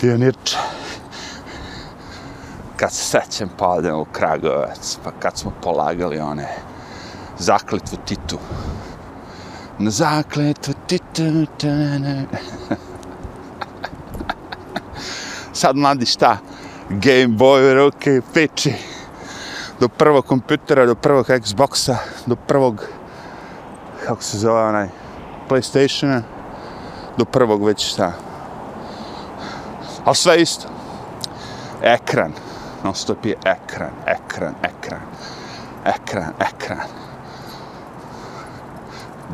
pionirče. 0.00 0.58
kad 2.76 2.92
se 2.92 3.04
sećam 3.04 3.50
pa 3.58 3.68
odem 3.68 3.94
u 3.94 4.04
Kragovac, 4.04 4.98
pa 5.04 5.10
kad 5.10 5.38
smo 5.38 5.52
polagali 5.62 6.18
one 6.18 6.48
zakletvu 7.38 7.98
Titu. 8.06 8.38
Na 9.78 9.90
zakletvu 9.90 10.74
Titu, 10.86 11.46
tane. 11.60 12.26
Sad 15.52 15.76
mladi 15.76 16.06
šta? 16.06 16.38
Game 16.88 17.28
Boy 17.28 17.74
ruke 17.74 18.20
peči. 18.34 18.91
Do 19.82 19.88
prvog 19.88 20.26
kompjutera, 20.26 20.86
do 20.86 20.94
prvog 20.94 21.26
Xboxa, 21.26 21.96
do 22.26 22.36
prvog, 22.36 22.84
kako 24.06 24.22
se 24.22 24.38
zove 24.38 24.62
onaj, 24.62 24.88
Playstationa, 25.48 26.22
do 27.18 27.24
prvog 27.24 27.64
već 27.64 27.92
šta. 27.92 28.12
Ali 30.04 30.16
sve 30.16 30.42
isto. 30.42 30.68
Ekran. 31.82 32.32
Non 32.84 32.94
stop 32.94 33.26
je 33.26 33.34
ekran, 33.44 33.90
ekran, 34.06 34.54
ekran. 34.62 35.00
Ekran, 35.86 36.32
ekran. 36.40 36.86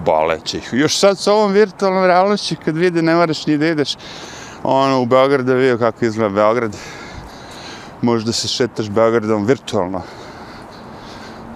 Boleće 0.04 0.58
ih. 0.58 0.68
Još 0.72 0.98
sad 0.98 1.18
sa 1.18 1.32
ovom 1.32 1.52
virtualnom 1.52 2.04
realnošću 2.04 2.54
kad 2.64 2.76
vide 2.76 3.02
ne 3.02 3.14
moraš 3.14 3.46
ni 3.46 3.58
da 3.58 3.66
ideš 3.66 3.96
ono, 4.62 5.02
u 5.02 5.06
Beograd 5.06 5.46
da 5.46 5.54
vidio 5.54 5.78
kako 5.78 6.04
izgleda 6.04 6.34
Beograd. 6.34 6.76
Možda 8.02 8.32
se 8.32 8.48
šetaš 8.48 8.90
Beogradom 8.90 9.44
virtualno. 9.44 10.02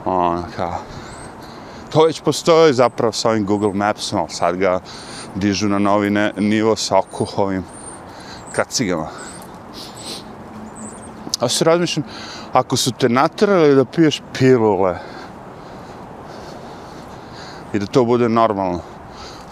Ono, 0.04 0.44
kao. 0.56 0.78
To 1.92 2.04
već 2.04 2.20
postoji 2.20 2.74
zapravo 2.74 3.12
sa 3.12 3.30
ovim 3.30 3.46
Google 3.46 3.72
Mapsom, 3.72 4.18
ali 4.18 4.30
sad 4.30 4.56
ga 4.56 4.80
dižu 5.34 5.68
na 5.68 5.78
novi 5.78 6.10
ne, 6.10 6.32
nivo 6.36 6.76
sa 6.76 6.98
okuhovim 6.98 7.64
kacigama. 8.52 9.08
A 11.40 11.48
se 11.48 11.64
razmišljam, 11.64 12.06
ako 12.52 12.76
su 12.76 12.92
te 12.92 13.08
natrali 13.08 13.74
da 13.74 13.84
piješ 13.84 14.22
pilule 14.38 14.98
i 17.72 17.78
da 17.78 17.86
to 17.86 18.04
bude 18.04 18.28
normalno, 18.28 18.80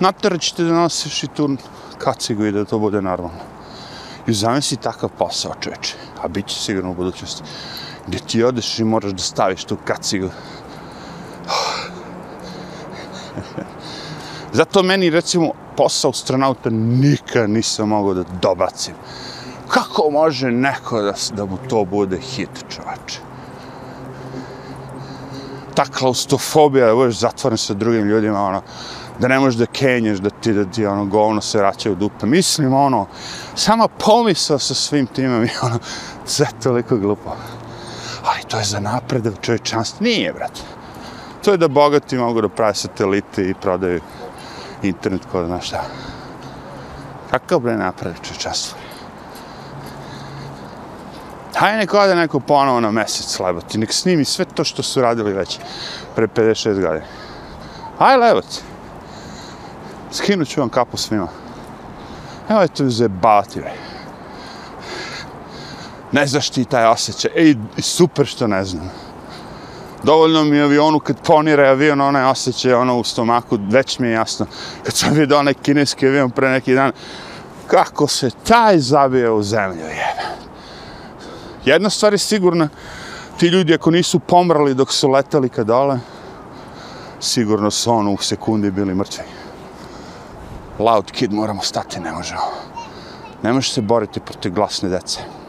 natrat 0.00 0.40
ćete 0.40 0.64
da 0.64 0.72
nosiš 0.72 1.22
i 1.22 1.28
tu 1.28 1.56
kacigu 1.98 2.44
i 2.44 2.52
da 2.52 2.64
to 2.64 2.78
bude 2.78 3.02
normalno. 3.02 3.38
I 4.26 4.32
zamisli 4.32 4.76
takav 4.76 5.10
posao, 5.18 5.54
čoveče, 5.60 5.96
a 6.22 6.28
bit 6.28 6.46
će 6.46 6.60
sigurno 6.60 6.90
u 6.90 6.94
budućnosti, 6.94 7.42
gdje 8.06 8.18
ti 8.18 8.44
odeš 8.44 8.78
i 8.78 8.84
moraš 8.84 9.12
da 9.12 9.22
staviš 9.22 9.64
tu 9.64 9.76
kacigu. 9.84 10.30
Zato 14.52 14.82
meni, 14.82 15.10
recimo, 15.10 15.50
posao 15.76 16.10
astronauta 16.10 16.70
nikad 16.70 17.50
nisam 17.50 17.88
mogao 17.88 18.14
da 18.14 18.24
dobacim. 18.42 18.94
Kako 19.68 20.10
može 20.10 20.50
neko 20.50 21.02
da, 21.02 21.12
da 21.32 21.44
mu 21.44 21.58
to 21.68 21.84
bude 21.84 22.18
hit, 22.18 22.64
čovače? 22.68 23.20
Ta 25.74 25.84
klaustofobija, 25.84 26.86
da 26.86 26.94
budeš 26.94 27.18
zatvoren 27.18 27.58
sa 27.58 27.74
drugim 27.74 28.08
ljudima, 28.08 28.40
ono, 28.42 28.62
da 29.18 29.28
ne 29.28 29.38
možeš 29.38 29.58
da 29.58 29.66
kenješ, 29.66 30.18
da 30.18 30.30
ti, 30.30 30.52
da 30.52 30.64
ti 30.64 30.86
ono, 30.86 31.04
govno 31.04 31.40
se 31.40 31.58
vraća 31.58 31.90
u 31.90 31.94
dupe. 31.94 32.26
Mislim, 32.26 32.74
ono, 32.74 33.06
sama 33.54 33.88
pomisao 33.88 34.58
sa 34.58 34.74
svim 34.74 35.06
timom 35.06 35.44
je, 35.44 35.50
ono, 35.62 35.78
sve 36.24 36.46
toliko 36.62 36.96
glupo. 36.96 37.36
To 38.50 38.58
je 38.58 38.64
za 38.64 38.80
napredak 38.80 39.34
čovječanstva. 39.40 40.04
Nije, 40.04 40.32
brate. 40.32 40.60
To 41.44 41.50
je 41.50 41.56
da 41.56 41.68
bogati 41.68 42.18
mogu 42.18 42.40
da 42.40 42.48
prave 42.48 42.74
satelite 42.74 43.42
i 43.48 43.54
prodaju 43.54 44.00
internet 44.82 45.22
kod 45.32 45.46
znaš 45.46 45.66
šta. 45.66 45.84
Kakav 47.30 47.58
bre 47.58 47.76
napredak 47.76 48.22
čovječanstva? 48.22 48.78
Hajde 51.54 51.78
neko 51.78 51.98
ode 51.98 52.14
neko 52.14 52.40
ponovo 52.40 52.80
na 52.80 52.90
mesec 52.90 53.38
lebati, 53.40 53.78
nek 53.78 53.92
snimi 53.92 54.24
sve 54.24 54.44
to 54.44 54.64
što 54.64 54.82
su 54.82 55.00
radili 55.00 55.32
već 55.32 55.58
pre 56.16 56.26
56 56.26 56.74
godina. 56.74 57.06
Hajde 57.98 58.24
lebati. 58.24 58.60
Skinut 60.12 60.48
ću 60.48 60.60
vam 60.60 60.68
kapu 60.68 60.96
svima. 60.96 61.28
Evo 62.48 62.60
je 62.60 62.68
to 62.68 62.88
zebati, 62.88 63.60
bre. 63.60 63.89
Ne 66.12 66.26
znaš 66.26 66.50
ti 66.50 66.64
taj 66.64 66.86
osjećaj. 66.86 67.30
Ej, 67.34 67.56
super 67.78 68.26
što 68.26 68.46
ne 68.46 68.64
znam. 68.64 68.90
Dovoljno 70.02 70.44
mi 70.44 70.56
je 70.56 70.62
avionu 70.62 70.98
kad 71.00 71.16
ponire 71.26 71.68
avion, 71.68 72.00
onaj 72.00 72.24
osjećaj 72.24 72.74
ono 72.74 72.98
u 72.98 73.04
stomaku, 73.04 73.58
već 73.70 73.98
mi 73.98 74.08
je 74.08 74.12
jasno. 74.12 74.46
Kad 74.84 74.94
sam 74.94 75.14
vidio 75.14 75.38
onaj 75.38 75.54
kineski 75.54 76.06
avion 76.06 76.30
pre 76.30 76.50
neki 76.50 76.74
dan, 76.74 76.92
kako 77.66 78.06
se 78.06 78.30
taj 78.30 78.78
zabije 78.78 79.30
u 79.30 79.42
zemlju, 79.42 79.80
jebe. 79.80 80.30
Jedna 81.64 81.90
stvar 81.90 82.12
je 82.12 82.18
sigurna, 82.18 82.68
ti 83.38 83.46
ljudi 83.46 83.74
ako 83.74 83.90
nisu 83.90 84.18
pomrali 84.18 84.74
dok 84.74 84.92
su 84.92 85.08
letali 85.08 85.48
ka 85.48 85.64
dole, 85.64 85.98
sigurno 87.20 87.70
su 87.70 87.92
ono 87.92 88.12
u 88.12 88.18
sekundi 88.18 88.70
bili 88.70 88.94
mrtvi. 88.94 89.24
Loud 90.78 91.10
kid, 91.12 91.32
moramo 91.32 91.62
stati, 91.62 92.00
ne 92.00 92.12
možemo. 92.12 92.40
Ne 93.42 93.52
možeš 93.52 93.72
se 93.72 93.80
boriti 93.80 94.20
protiv 94.20 94.52
glasne 94.52 94.88
dece. 94.88 95.39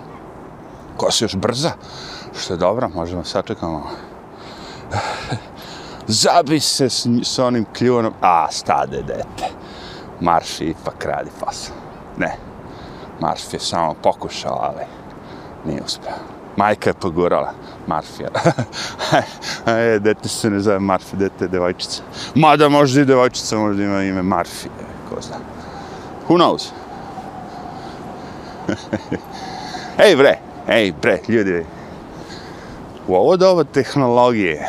Ko 1.02 1.12
se 1.12 1.26
još 1.26 1.36
brza, 1.36 1.72
što 2.40 2.54
je 2.54 2.58
dobro, 2.58 2.90
možemo 2.90 3.24
sačekamo. 3.24 3.90
Zabi 6.08 6.60
se 6.60 6.90
s, 6.90 7.08
s 7.24 7.40
onim 7.40 7.66
kljunom, 7.74 8.14
a 8.22 8.48
stade 8.52 9.02
dete. 9.02 9.50
Marš 10.20 10.62
ipak 10.62 11.06
radi 11.06 11.30
posao. 11.40 11.76
Ne, 12.18 12.36
Marš 13.20 13.54
je 13.54 13.60
samo 13.60 13.94
pokušao, 14.04 14.60
ali 14.62 14.86
nije 15.66 15.82
uspio. 15.86 16.12
Majka 16.58 16.90
je 16.90 16.94
pogurala. 16.94 17.54
Marfija. 17.88 18.30
e, 19.68 20.00
dete 20.00 20.30
se 20.30 20.50
ne 20.50 20.60
zove 20.60 20.80
Marfi, 20.80 21.16
dete 21.16 21.46
je 21.46 21.50
devojčica. 21.50 22.04
Mada 22.36 22.70
možda 22.70 23.02
i 23.02 23.06
devojčica, 23.06 23.58
možda 23.58 23.84
ima 23.84 24.04
ime 24.04 24.22
Marfi, 24.22 24.70
ko 25.10 25.22
zna. 25.22 25.36
Who 26.28 26.38
knows? 26.38 26.70
ej 30.06 30.16
bre, 30.16 30.51
ej 30.72 30.94
bre, 31.02 31.20
ljudi. 31.28 31.66
U 33.08 33.16
ovo 33.16 33.38
doba 33.38 33.64
tehnologije, 33.64 34.68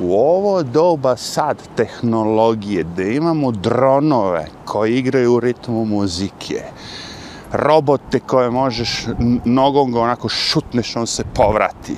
u 0.00 0.14
ovo 0.14 0.62
doba 0.62 1.16
sad 1.16 1.56
tehnologije, 1.76 2.84
da 2.84 3.02
imamo 3.02 3.50
dronove 3.50 4.46
koji 4.64 4.98
igraju 4.98 5.34
u 5.34 5.40
ritmu 5.40 5.84
muzike, 5.84 6.62
robote 7.52 8.20
koje 8.20 8.50
možeš 8.50 9.06
nogom 9.44 9.92
ga 9.92 10.00
onako 10.00 10.28
šutneš, 10.28 10.96
on 10.96 11.06
se 11.06 11.24
povrati. 11.34 11.96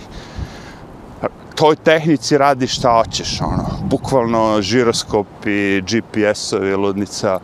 Toj 1.55 1.77
tehnici 1.77 2.39
radi 2.39 2.67
šta 2.67 3.03
hoćeš, 3.05 3.41
ono, 3.41 3.67
bukvalno 3.85 4.63
žiroskopi, 4.63 5.83
GPS-ovi, 5.83 6.77
ludnica. 6.77 7.39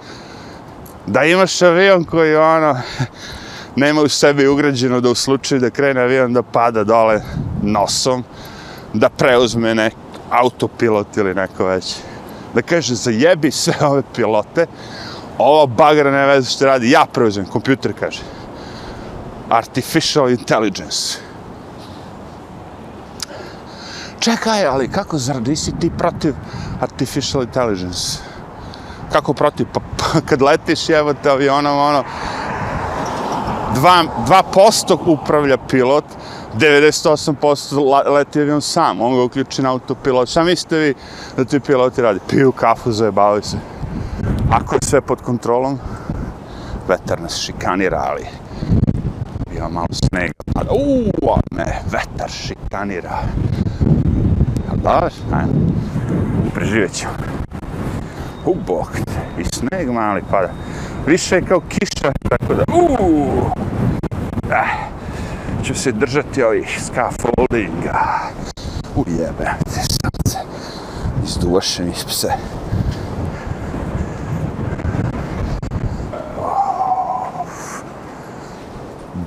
Da 1.06 1.24
imaš 1.24 1.62
avion 1.62 2.04
koji, 2.04 2.36
ono, 2.36 2.76
nema 3.76 4.02
u 4.02 4.08
sebi 4.08 4.48
ugrađeno 4.48 5.00
da 5.00 5.10
u 5.10 5.14
slučaju 5.14 5.60
da 5.60 5.70
krene 5.70 6.00
avion 6.00 6.32
da 6.32 6.42
pada 6.42 6.84
dole 6.84 7.22
nosom, 7.62 8.24
da 8.92 9.08
preuzme 9.08 9.74
nek 9.74 9.94
autopilot 10.30 11.16
ili 11.16 11.34
neko 11.34 11.64
već. 11.64 11.96
Da 12.54 12.62
kaže, 12.62 12.94
zajebi 12.94 13.50
sve 13.50 13.74
ove 13.90 14.02
pilote, 14.14 14.66
ova 15.38 15.66
bagra 15.66 16.10
ne 16.10 16.26
veze 16.26 16.50
što 16.50 16.66
radi, 16.66 16.90
ja 16.90 17.06
preuzem, 17.12 17.46
kompjuter 17.46 17.92
kaže. 18.00 18.20
Artificial 19.50 20.30
intelligence. 20.30 21.18
Čekaj, 24.20 24.66
ali 24.66 24.88
kako, 24.88 25.18
zar 25.18 25.42
nisi 25.42 25.72
ti 25.80 25.90
protiv 25.98 26.34
artificial 26.80 27.42
intelligence? 27.42 28.18
Kako 29.12 29.34
protiv? 29.34 29.66
Pa, 29.72 29.80
pa 29.80 30.20
kad 30.20 30.42
letiš, 30.42 30.88
evo 30.90 31.14
te 31.14 31.30
avionom, 31.30 31.78
ono, 31.78 32.04
2%, 33.76 34.08
2 34.86 34.98
upravlja 35.06 35.56
pilot, 35.56 36.04
98% 36.54 38.12
leti 38.12 38.40
avion 38.40 38.60
sam, 38.62 39.00
on 39.00 39.14
ga 39.14 39.22
uključi 39.22 39.62
na 39.62 39.70
autopilot. 39.70 40.28
Šta 40.28 40.44
mislite 40.44 40.78
vi 40.78 40.94
da 41.36 41.44
ti 41.44 41.60
piloti 41.60 42.02
radi? 42.02 42.20
Piju 42.28 42.52
kafu, 42.52 42.92
zajebavaju 42.92 43.42
se. 43.42 43.56
Ako 44.50 44.74
je 44.74 44.78
sve 44.84 45.00
pod 45.00 45.22
kontrolom, 45.22 45.78
vetar 46.88 47.20
nas 47.20 47.40
šikanira, 47.40 48.02
ali 48.06 48.26
ima 49.56 49.68
malo 49.68 49.86
snega. 49.92 50.32
Uuu, 50.70 51.38
ne, 51.50 51.82
vetar 51.90 52.30
šikanira. 52.30 53.18
Jel 54.68 54.76
da, 54.82 55.08
ajmo, 55.32 55.52
preživjet 56.54 56.92
ćemo. 56.92 57.12
U 58.46 58.54
bok 58.66 58.90
te, 58.92 59.42
i 59.42 59.44
sneg 59.44 59.90
mali 59.90 60.22
pada. 60.30 60.48
Je 61.06 61.42
kao 61.48 61.60
kiša, 61.60 62.12
tako 62.28 62.54
da, 62.54 62.64
uuu, 62.74 63.50
eh, 64.50 64.88
ću 65.64 65.74
se 65.74 65.92
držati 65.92 66.42
ovih 66.42 66.78
scaffoldinga. 66.84 68.00
Ujebe, 68.96 69.50
te 69.64 69.80
sam 69.80 70.10
se 70.26 70.38
izdušen 71.24 71.88
iz 71.90 72.04
pse. 72.04 72.32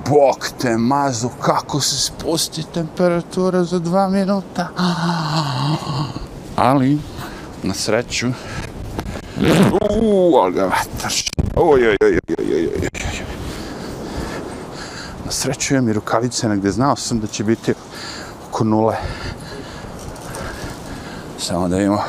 Bog 0.09 0.49
te 0.61 0.77
mazu, 0.77 1.29
kako 1.41 1.81
se 1.81 1.97
spusti 1.97 2.63
temperatura 2.73 3.63
za 3.63 3.79
dva 3.79 4.09
minuta. 4.09 4.67
Ali, 6.55 6.97
na 7.63 7.73
sreću, 7.73 8.27
uuu, 10.01 10.35
ali 10.35 10.53
ga 10.53 10.63
vetar. 10.63 11.38
Oj, 11.61 11.87
oj, 11.87 11.97
oj, 12.01 12.19
oj, 12.29 12.35
oj, 12.39 12.55
oj, 12.55 12.69
oj. 12.75 12.89
Na 15.25 15.31
sreću 15.31 15.73
imam 15.73 15.89
i 15.89 15.93
rukavice 15.93 16.49
negde, 16.49 16.71
znao 16.71 16.95
sam 16.95 17.19
da 17.19 17.27
će 17.27 17.43
biti 17.43 17.73
oko 18.49 18.63
nule. 18.63 18.95
Samo 21.37 21.67
da 21.67 21.81
imamo, 21.81 22.03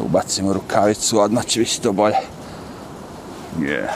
ubacimo 0.00 0.52
rukavicu, 0.52 1.20
odmah 1.20 1.44
će 1.44 1.60
biti 1.60 1.80
to 1.80 1.92
bolje. 1.92 2.16
Yeah. 3.58 3.90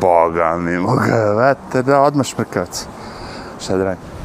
Boga 0.00 0.56
mi, 0.56 0.78
moga, 0.78 1.34
vete, 1.38 1.82
da, 1.82 2.00
odmah 2.00 2.26
šmrkavac. 2.26 2.86
Šta 3.60 3.76
da 3.76 3.84
radim? 3.84 4.15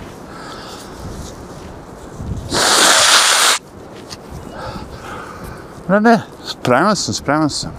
Ne, 5.92 6.00
ne, 6.00 6.22
spreman 6.46 6.96
sam, 6.96 7.14
spreman 7.14 7.50
sam. 7.50 7.72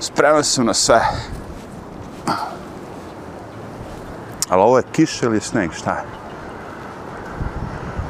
Spreman 0.00 0.44
sam 0.44 0.66
na 0.66 0.74
sve. 0.74 1.00
Ali 4.48 4.62
ovo 4.62 4.76
je 4.76 4.84
kiša 4.92 5.26
ili 5.26 5.40
sneg, 5.40 5.72
šta 5.72 5.90
je? 5.90 6.04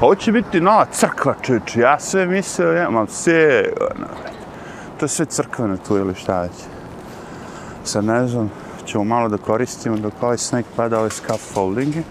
Ovo 0.01 0.15
će 0.15 0.33
biti 0.33 0.61
nova 0.61 0.87
crkva, 0.93 1.35
čovječe. 1.43 1.81
Ja 1.81 1.99
sve 2.01 2.27
mislio, 2.27 2.73
ja 2.73 2.91
mam 2.91 3.09
sve... 3.09 3.65
Ono, 3.81 4.07
to 4.99 5.05
je 5.05 5.09
sve 5.09 5.27
crkveno 5.27 5.77
tu 5.77 5.97
ili 5.97 6.15
šta 6.15 6.41
već. 6.41 6.53
Sad 7.85 8.05
ne 8.05 8.29
znam, 8.29 8.51
ćemo 8.85 9.05
malo 9.05 9.29
da 9.29 9.39
koristimo 9.39 9.97
dok 9.97 10.13
ovaj 10.21 10.39
sneg 10.39 10.65
pada, 10.77 10.97
ovaj 10.97 11.07
ove 11.07 11.11
scaffoldinge. 11.11 12.03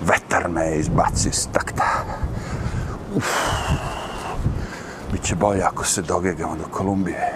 Vetar 0.00 0.48
me 0.48 0.64
je 0.64 0.78
izbacio 0.78 1.28
iz 1.28 1.48
takta. 1.52 1.84
Uf. 3.16 3.26
Biće 5.12 5.34
bolje 5.34 5.62
ako 5.62 5.84
se 5.84 6.02
dogegamo 6.02 6.56
do 6.56 6.64
Kolumbije. 6.70 7.32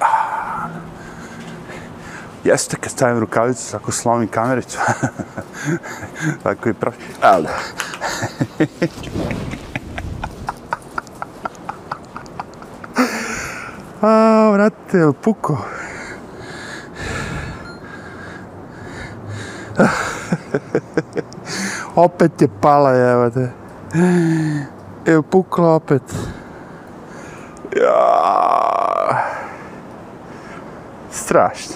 Ah. 0.00 0.68
Jeste 2.44 2.76
kad 2.76 2.92
stavim 2.92 3.18
rukavicu, 3.18 3.72
tako 3.72 3.92
slomim 3.92 4.28
kamericu. 4.28 4.78
tako 6.42 6.68
i 6.68 6.74
prošli. 6.74 7.04
Ali. 7.22 7.48
A, 14.02 14.50
vrate, 14.52 14.98
je 14.98 15.12
puko? 15.12 15.58
opet 21.96 22.42
je 22.42 22.48
pala, 22.60 22.96
evo 22.96 23.30
te. 23.30 23.50
Evo, 25.06 25.22
pukla 25.22 25.74
opet. 25.74 26.02
Ja. 27.76 29.24
Strašno. 31.10 31.74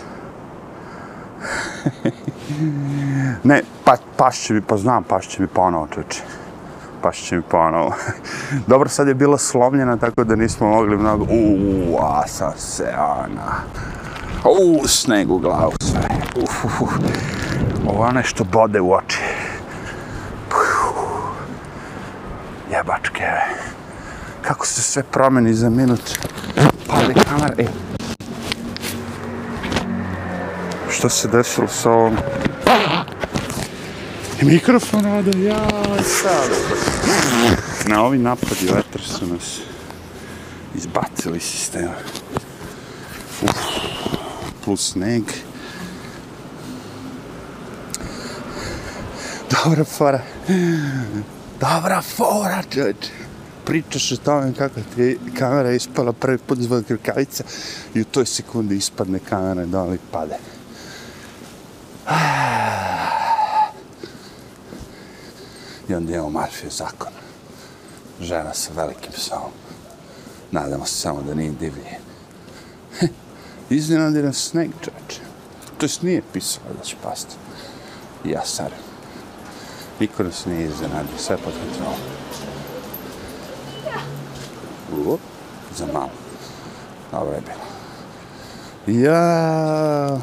ne, 3.45 3.63
pa, 3.85 3.97
pašće 4.17 4.55
mi, 4.55 4.61
pa 4.61 4.77
znam, 4.77 5.05
pašće 5.05 5.43
mi 5.43 5.49
pa 5.49 5.55
ponovo, 5.55 5.89
čeče. 5.95 6.23
Pašće 7.03 7.37
mi 7.37 7.43
ponovo. 7.43 7.91
Pa 7.91 8.13
Dobro, 8.73 8.89
sad 8.89 9.09
je 9.09 9.15
bila 9.15 9.39
slomljena, 9.39 9.97
tako 9.97 10.25
da 10.25 10.37
nismo 10.37 10.69
mogli 10.69 10.97
mnogo... 10.97 11.25
Uuu, 11.25 11.99
a 12.01 12.27
sam 12.27 12.53
se, 12.57 12.95
ona... 12.99 13.55
Uuu, 14.45 14.89
sneg 14.89 15.31
u 15.31 15.39
glavu 15.39 15.73
sve. 15.81 16.09
Uf, 16.43 16.65
uf, 16.65 16.81
uf. 16.81 16.91
Ovo 17.87 18.11
nešto 18.13 18.45
bode 18.45 18.81
u 18.81 18.93
oči. 18.93 19.38
Jebačke. 23.19 23.31
Kako 24.43 24.67
se 24.67 24.83
sve 24.83 25.03
promeni 25.03 25.55
za 25.55 25.71
minut. 25.71 26.01
Pali 26.87 27.15
kamera. 27.15 27.55
E. 27.59 27.67
Što 30.91 31.09
se 31.09 31.29
desilo 31.29 31.69
sa 31.69 31.91
ovom? 31.91 32.17
I 34.43 34.45
mikrofon 34.45 35.05
rada, 35.05 35.39
ja, 35.39 35.69
sad. 36.05 36.51
Na 37.87 38.03
ovi 38.03 38.19
napadi 38.19 38.67
vetra 38.75 39.03
su 39.03 39.27
nas 39.27 39.59
izbacili 40.75 41.41
sistema. 41.41 41.95
Uf, 43.43 43.57
plus 44.65 44.93
sneg. 44.93 45.23
Dobra 49.51 49.85
fora. 49.85 50.21
Dobra 51.61 52.03
fora, 52.03 52.62
čovječ. 52.71 52.97
Pričaš 53.64 54.12
o 54.12 54.16
tome 54.16 54.55
kako 54.55 54.81
ti 54.94 55.03
je 55.03 55.18
kamera 55.38 55.73
ispala 55.73 56.12
prvi 56.12 56.38
put 56.38 56.59
zbog 56.59 56.85
rukavica 56.88 57.44
i 57.94 58.01
u 58.01 58.05
toj 58.05 58.27
sekundi 58.27 58.77
ispadne 58.77 59.18
kamera 59.18 59.66
dole 59.66 59.94
i 59.94 59.99
pade. 60.12 60.38
I 65.88 65.94
onda 65.94 66.12
imamo 66.12 66.31
Marfiju 66.31 66.71
zakon. 66.71 67.12
Žena 68.21 68.55
sa 68.55 68.71
velikim 68.77 69.12
psom. 69.12 69.51
Nadamo 70.51 70.87
se 70.87 70.94
samo 70.94 71.23
da 71.23 71.35
nije 71.35 71.51
divlje. 71.51 71.99
Iznenadiran 73.71 74.35
sneg, 74.35 74.71
čovječe. 74.85 75.21
To 75.79 75.87
jest 75.87 76.03
nije 76.03 76.23
pisalo 76.33 76.66
da 76.79 76.85
će 76.85 76.97
pasti. 77.03 77.35
Ja 78.25 78.44
sarim. 78.44 78.88
Niko 80.01 80.23
nas 80.23 80.47
nije 80.47 80.67
iznenadio, 80.67 81.19
sve 81.19 81.37
pod 81.37 81.53
kontrolom. 81.53 82.01
Uop, 85.07 85.21
za 85.77 85.87
malo. 85.87 86.11
Dobro 87.13 87.35
je 87.35 87.41
bilo. 87.41 87.69
Ja... 89.01 90.19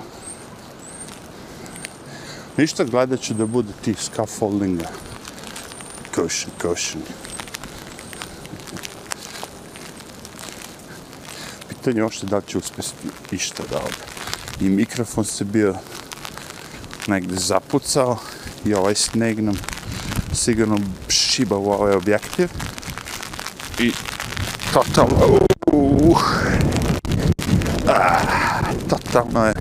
Ništa 2.58 2.84
gledat 2.84 3.20
ću 3.20 3.34
da 3.34 3.46
bude 3.46 3.74
tih 3.82 4.02
scaffoldinga. 4.02 4.88
Cushion, 6.16 6.52
cushion. 6.62 7.04
Pitanje 11.70 12.00
je 12.00 12.06
ošte 12.06 12.28
da 12.28 12.38
li 12.38 12.44
će 12.48 12.58
uspjeti 12.58 13.36
išta 13.36 13.64
da 13.70 13.78
ovdje. 13.78 14.04
I 14.62 14.70
mikrofon 14.70 15.26
se 15.26 15.44
bio 15.44 15.76
negde 17.08 17.36
zapucao 17.36 18.18
i 18.66 18.74
ovaj 18.74 18.96
sneg 18.96 19.40
nam 19.40 19.56
sigurno 20.34 20.80
šiba 21.10 21.58
u 21.58 21.72
ovaj 21.72 21.94
objektiv. 21.94 22.50
I 23.80 23.92
totalno... 24.74 25.40
Uh, 25.72 26.18
ah, 27.88 28.20
totalno 28.90 29.46
je 29.46 29.54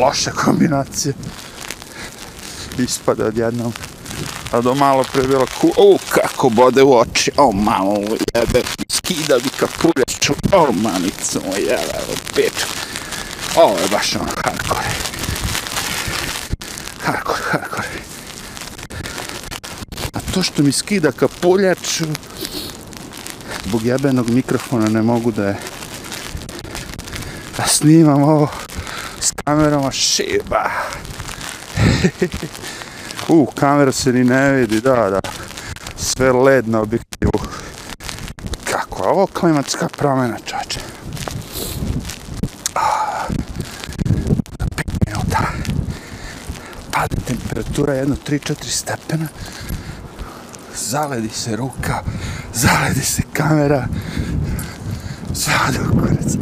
loša 0.00 0.30
kombinacija. 0.30 1.14
Ispada 2.78 3.26
odjednom. 3.26 3.72
A 4.52 4.60
do 4.60 4.74
malo 4.74 5.04
pre 5.12 5.22
bilo 5.22 5.46
ku... 5.60 5.72
O, 5.76 5.98
kako 6.10 6.48
bode 6.48 6.82
u 6.82 6.98
oči. 6.98 7.30
O, 7.36 7.52
malo, 7.52 7.96
jebe. 8.34 8.62
Skida 8.88 9.36
mi 9.36 9.50
kapuljaču. 9.56 10.34
O, 10.52 10.72
mamicu 10.72 11.40
moj, 11.46 11.60
jebe, 11.60 11.98
peču. 12.34 12.66
Ovo 13.56 13.78
je 13.78 13.88
baš 13.88 14.16
ono 14.16 14.28
hardcore. 14.44 15.11
Hardcore, 17.04 17.42
hardcore. 17.50 17.88
A 20.12 20.20
to 20.34 20.42
što 20.42 20.62
mi 20.62 20.72
skida 20.72 21.12
kapuljač, 21.12 22.02
zbog 23.66 23.82
jebenog 23.82 24.30
mikrofona 24.30 24.88
ne 24.88 25.02
mogu 25.02 25.32
da 25.32 25.44
je 25.44 25.56
da 27.56 27.66
snimam 27.66 28.22
ovo 28.22 28.48
s 29.20 29.30
kamerama 29.44 29.90
šiba. 29.90 30.70
U, 33.28 33.46
kamera 33.46 33.92
se 33.92 34.12
ni 34.12 34.24
ne 34.24 34.52
vidi, 34.52 34.80
da, 34.80 35.10
da. 35.10 35.20
Sve 35.96 36.32
led 36.32 36.68
na 36.68 36.80
objektivu. 36.80 37.32
Kako 38.70 39.04
je 39.04 39.10
ovo 39.10 39.26
klimatska 39.26 39.88
promjena, 39.88 40.38
čače? 40.44 40.80
Pada 46.92 47.16
temperatura 47.26 47.94
jedno 47.94 48.16
3-4 48.28 48.54
stepena, 48.68 49.28
zaledi 50.76 51.28
se 51.28 51.56
ruka, 51.56 52.02
zaledi 52.54 53.00
se 53.00 53.22
kamera, 53.32 53.86
sve 55.34 55.54
ode 55.68 55.78
u 55.88 56.00
kurac. 56.00 56.36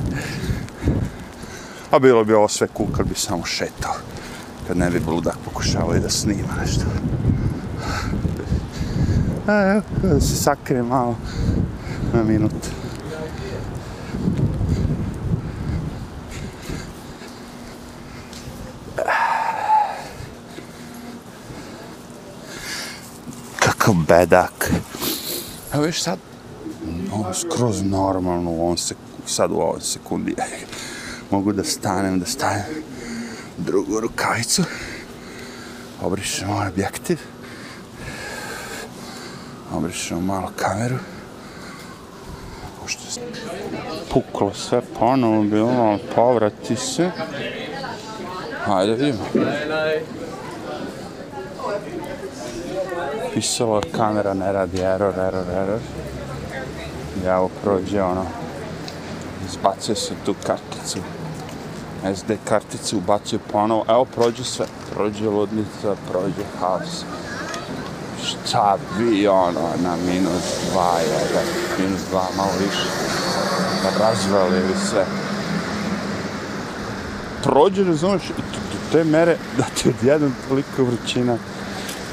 A 1.90 1.98
bilo 1.98 2.24
bi 2.24 2.34
ovo 2.34 2.48
sve 2.48 2.68
cool 2.76 2.88
kad 2.96 3.06
bi 3.06 3.14
samo 3.14 3.44
šetao, 3.44 3.94
kad 4.68 4.76
ne 4.76 4.90
bi 4.90 5.00
bludak 5.00 5.36
pokušavao 5.44 5.96
i 5.96 6.00
da 6.00 6.10
snima 6.10 6.54
nešto. 6.60 6.84
A, 9.46 9.70
evo, 9.70 9.82
da 10.02 10.20
se 10.20 10.36
sakrije 10.36 10.82
malo 10.82 11.16
na 12.12 12.22
minut. 12.22 12.52
Kakav 23.60 23.94
bedak. 24.11 24.70
Evo 25.75 25.83
viš 25.83 26.03
sad, 26.03 26.18
ovo 27.12 27.35
skroz 27.35 27.83
normalno 27.83 28.51
u 28.51 28.62
ovom 28.62 28.77
sek 28.77 28.96
sad 29.27 29.51
u 29.51 29.55
ovoj 29.55 29.81
sekundi. 29.81 30.35
Mogu 31.31 31.53
da 31.53 31.64
stanem, 31.64 32.18
da 32.20 32.27
stanem 32.27 32.64
drugu 33.59 34.01
rukavicu. 34.01 34.62
Obrišem 36.03 36.51
ovaj 36.51 36.68
objektiv. 36.68 37.18
Obrišem 39.75 40.25
malo 40.25 40.53
kameru. 40.57 40.96
Pošto 42.83 43.20
je 43.20 43.27
puklo 44.12 44.55
sve 44.55 44.81
ponovo, 44.99 45.42
bilo 45.42 45.99
povrati 46.14 46.77
se. 46.77 47.11
Hajde 48.64 48.94
vidimo. 48.94 49.25
Pisalo 53.34 53.80
kamera 53.96 54.34
ne 54.34 54.52
radi, 54.52 54.80
error, 54.80 55.14
error, 55.18 55.46
error. 55.62 55.80
Ja 57.24 57.38
ovo 57.38 57.50
prođe 57.62 58.02
ono, 58.02 58.24
izbacio 59.48 59.94
se 59.94 60.14
tu 60.24 60.34
karticu, 60.46 60.98
SD 62.14 62.32
karticu, 62.44 62.98
ubacio 62.98 63.38
ponovo, 63.52 63.84
evo 63.88 64.04
prođe 64.04 64.44
sve, 64.44 64.66
prođe 64.94 65.28
ludnica, 65.28 65.96
prođe 66.10 66.44
haos. 66.60 67.04
Šta 68.24 68.76
bi 68.98 69.28
ono 69.28 69.68
na 69.82 69.96
minus 70.06 70.70
dva, 70.72 70.92
jedan, 71.00 71.46
minus 71.78 72.00
dva, 72.10 72.24
malo 72.36 72.52
više, 72.60 72.88
razvalili 74.00 74.74
sve. 74.90 75.04
Prođe, 77.42 77.84
razumiješ, 77.84 78.28
do 78.72 78.78
te 78.92 79.04
mere 79.04 79.36
da 79.56 79.64
ti 79.64 79.88
odjednom 79.88 80.34
toliko 80.48 80.84
vrućina 80.84 81.38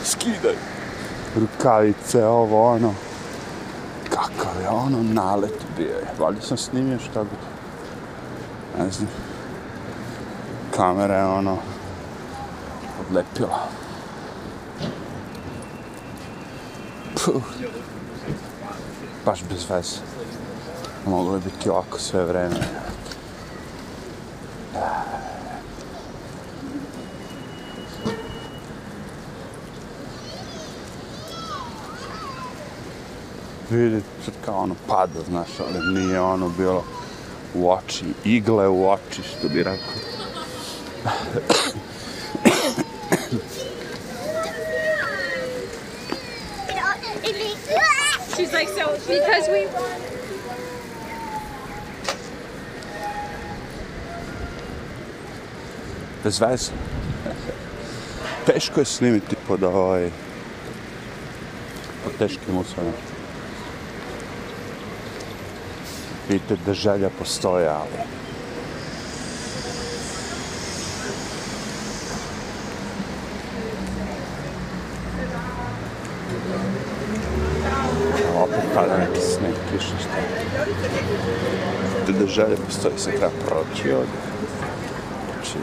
skidaj 0.04 0.77
rukavice, 1.40 2.26
ovo, 2.26 2.72
ono, 2.72 2.94
kakav 4.10 4.62
je 4.62 4.70
ono 4.70 5.04
nalet 5.04 5.66
bio 5.78 5.98
je. 5.98 6.14
Valjda 6.20 6.42
sam 6.42 6.58
snimio 6.58 7.00
šta 7.00 7.24
bi. 7.24 7.30
Ne 8.80 8.92
znam. 8.92 9.10
Kamera 10.76 11.18
je 11.18 11.26
ono 11.26 11.58
odlepila. 13.02 13.68
Puh. 17.26 17.44
Baš 19.26 19.44
bez 19.50 19.70
veze. 19.70 19.98
Moglo 21.06 21.36
je 21.36 21.42
biti 21.42 21.70
ovako 21.70 22.00
sve 22.00 22.26
vreme. 22.26 22.56
Vidi, 33.70 34.02
sad 34.26 34.34
kao 34.46 34.58
ono 34.58 34.76
pada, 34.88 35.20
znaš, 35.30 35.50
ali 35.60 36.00
nije 36.00 36.22
ono 36.22 36.50
bilo 36.50 36.84
u 37.56 37.72
oči, 37.72 38.06
igle 38.26 38.68
u 38.68 38.90
oči, 38.90 39.22
što 39.24 39.50
bi 39.50 39.64
rekao. 39.64 39.94
She's 48.38 48.54
like, 48.54 48.70
so 48.70 48.86
because 49.08 49.50
we 49.50 49.68
Bez 56.24 56.40
veze. 56.40 56.72
Teško 58.46 58.80
je 58.80 58.86
snimiti 58.86 59.36
pod 59.48 59.64
ovaj... 59.64 60.10
pod 62.04 62.14
teškim 62.20 62.58
uslovima. 62.58 63.07
Vidite 66.30 66.56
da 66.66 66.74
želja 66.74 67.10
postoje, 67.20 67.70
ali... 67.70 68.18
Opet 78.38 78.60
pada 78.76 78.98
neki 78.98 79.20
sneg, 79.20 79.54
piše 79.72 79.94
što. 80.00 80.10
Vidite 82.06 82.20
da 82.20 82.28
želja 82.28 82.58
postoje, 82.66 82.98
se 82.98 83.12
treba 83.12 83.32
proći 83.46 83.94
ovdje. 83.94 84.14
Znači... 85.34 85.58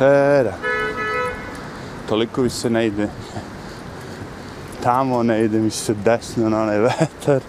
E, 0.00 0.42
da. 0.42 0.52
Toliko 2.08 2.42
mi 2.42 2.50
se 2.50 2.70
ne 2.70 2.86
ide. 2.86 3.08
Tamo 4.82 5.22
ne 5.22 5.44
ide 5.44 5.58
mi 5.58 5.70
se 5.70 5.94
desno 5.94 6.48
na 6.48 6.62
onaj 6.62 6.78
vetar. 6.78 7.40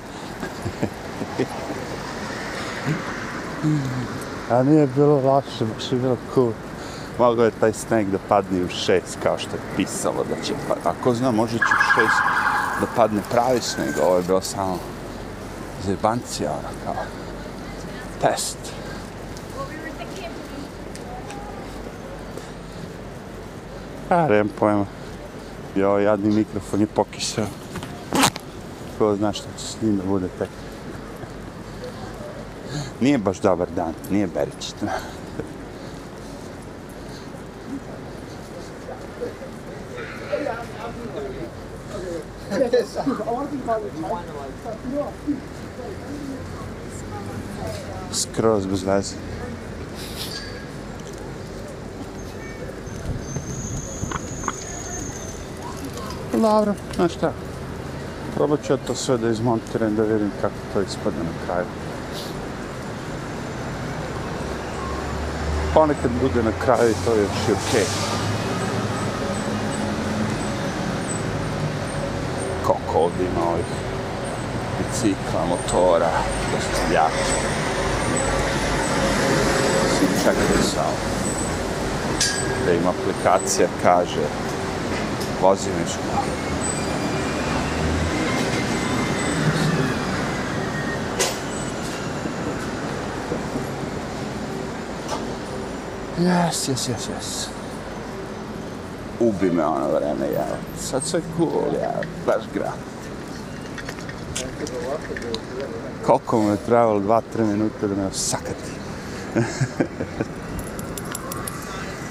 A 4.51 4.63
nije 4.63 4.87
bilo 4.87 5.21
lakše, 5.21 5.65
baš 5.75 5.91
je 5.91 5.97
bilo 5.97 6.17
cool. 6.33 6.51
Mogu 7.19 7.41
je 7.41 7.51
taj 7.51 7.73
sneg 7.73 8.09
da 8.09 8.17
padne 8.29 8.63
u 8.63 8.69
šest, 8.69 9.17
kao 9.23 9.37
što 9.37 9.55
je 9.55 9.61
pisalo 9.75 10.25
da 10.29 10.43
će 10.43 10.53
pa... 10.67 10.89
Ako 10.89 11.13
zna, 11.13 11.31
može 11.31 11.57
će 11.57 11.63
u 11.63 11.83
šest 11.95 12.21
da 12.81 12.87
padne 12.95 13.21
pravi 13.31 13.61
sneg. 13.61 13.93
Ovo 14.03 14.17
je 14.17 14.23
bilo 14.23 14.41
samo 14.41 14.79
zebancija, 15.85 16.51
ono, 16.51 16.69
kao 16.85 17.03
test. 18.21 18.57
A, 24.09 24.27
nemam 24.27 24.49
pojma. 24.59 24.85
I 25.75 25.83
ovaj 25.83 26.03
jadni 26.03 26.35
mikrofon 26.35 26.81
je 26.81 26.87
pokisao. 26.87 27.45
Ko 28.97 29.15
zna 29.15 29.33
šta 29.33 29.47
će 29.57 29.65
s 29.65 29.81
njim 29.81 29.97
da 29.97 30.03
bude 30.03 30.27
tek. 30.39 30.49
Nije 33.01 33.17
baš 33.17 33.39
dobar 33.39 33.67
dan, 33.75 33.93
nije 34.11 34.27
beričito. 34.27 34.85
Skroz 48.11 48.65
bez 48.65 48.83
veze. 48.83 49.15
Dobro, 56.41 56.73
znaš 56.95 57.13
šta? 57.13 57.31
Probat 58.35 58.63
ću 58.63 58.73
ja 58.73 58.77
to 58.87 58.95
sve 58.95 59.17
da 59.17 59.29
izmontiram 59.29 59.95
da 59.95 60.03
vidim 60.03 60.31
kako 60.41 60.53
to 60.73 60.81
ispadne 60.81 61.19
na 61.19 61.45
kraju. 61.45 61.65
Ponekad 65.73 66.11
bude 66.21 66.43
na 66.43 66.51
kraju 66.65 66.91
i 66.91 67.05
to 67.05 67.13
je 67.13 67.21
još 67.21 67.29
i 67.49 67.51
okej. 67.51 67.81
Okay. 67.81 67.85
Koliko 72.65 72.99
ovdje 72.99 73.25
ima 73.25 73.49
ovih 73.49 73.65
bicikla, 74.77 75.45
motora, 75.49 76.11
dostavljača. 76.51 77.35
Svi 79.99 80.07
čekaju 80.23 80.63
samo. 80.75 80.97
Da 82.65 82.71
im 82.71 82.87
aplikacija 82.87 83.67
kaže 83.83 84.44
u 85.51 85.55
školu. 85.89 86.45
Jes, 96.19 96.67
jes, 96.67 96.89
jes, 96.89 97.09
jes. 97.09 97.47
Ubi 99.19 99.51
me 99.51 99.65
ono 99.65 99.87
vreme, 99.87 100.33
ja. 100.33 100.45
Sad 100.79 101.03
sve 101.03 101.21
cool, 101.37 101.73
ja. 101.81 102.01
Baš 102.25 102.43
grad. 102.53 102.73
Koliko 106.05 106.41
mu 106.41 106.49
je 106.49 106.57
trebalo, 106.57 106.99
dva, 106.99 107.21
tri 107.33 107.43
minuta 107.43 107.87
da 107.87 107.95
me 107.95 108.05
osakati. 108.07 108.71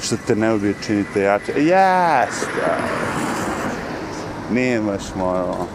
što 0.04 0.16
te 0.26 0.36
ne 0.36 0.54
ubije 0.54 0.74
činite 0.86 1.20
jače. 1.20 1.52
Jes, 1.56 2.34
baš 4.86 5.02
moralo. 5.16 5.68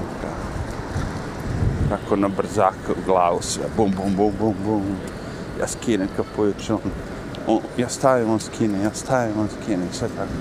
tako 1.90 2.16
na 2.16 2.28
brzaka 2.28 2.92
u 2.92 3.06
glavu 3.06 3.42
sve, 3.42 3.64
bum, 3.78 3.92
bum, 3.92 4.16
bum, 4.16 4.34
bum, 4.40 4.56
bum. 4.66 4.84
Ja 5.60 5.68
skinem 5.68 6.08
kapuć, 6.18 6.70
on, 6.70 6.80
on, 7.48 7.60
ja 7.78 7.90
stavim, 7.90 8.30
on 8.30 8.40
skine, 8.40 8.84
ja 8.84 8.94
stavim, 8.94 9.40
on 9.40 9.48
skine, 9.62 9.86
sve 9.92 10.08
tako. 10.08 10.32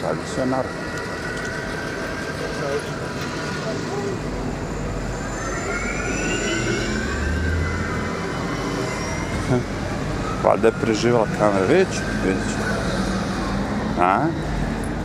Sad 0.00 0.16
Valjda 10.48 10.68
je 10.68 10.80
preživala 10.80 11.26
kamera, 11.38 11.66
već, 11.66 11.88
ću, 11.88 12.02
vidjet 12.24 12.44
ću. 12.48 12.56
A? 14.00 14.47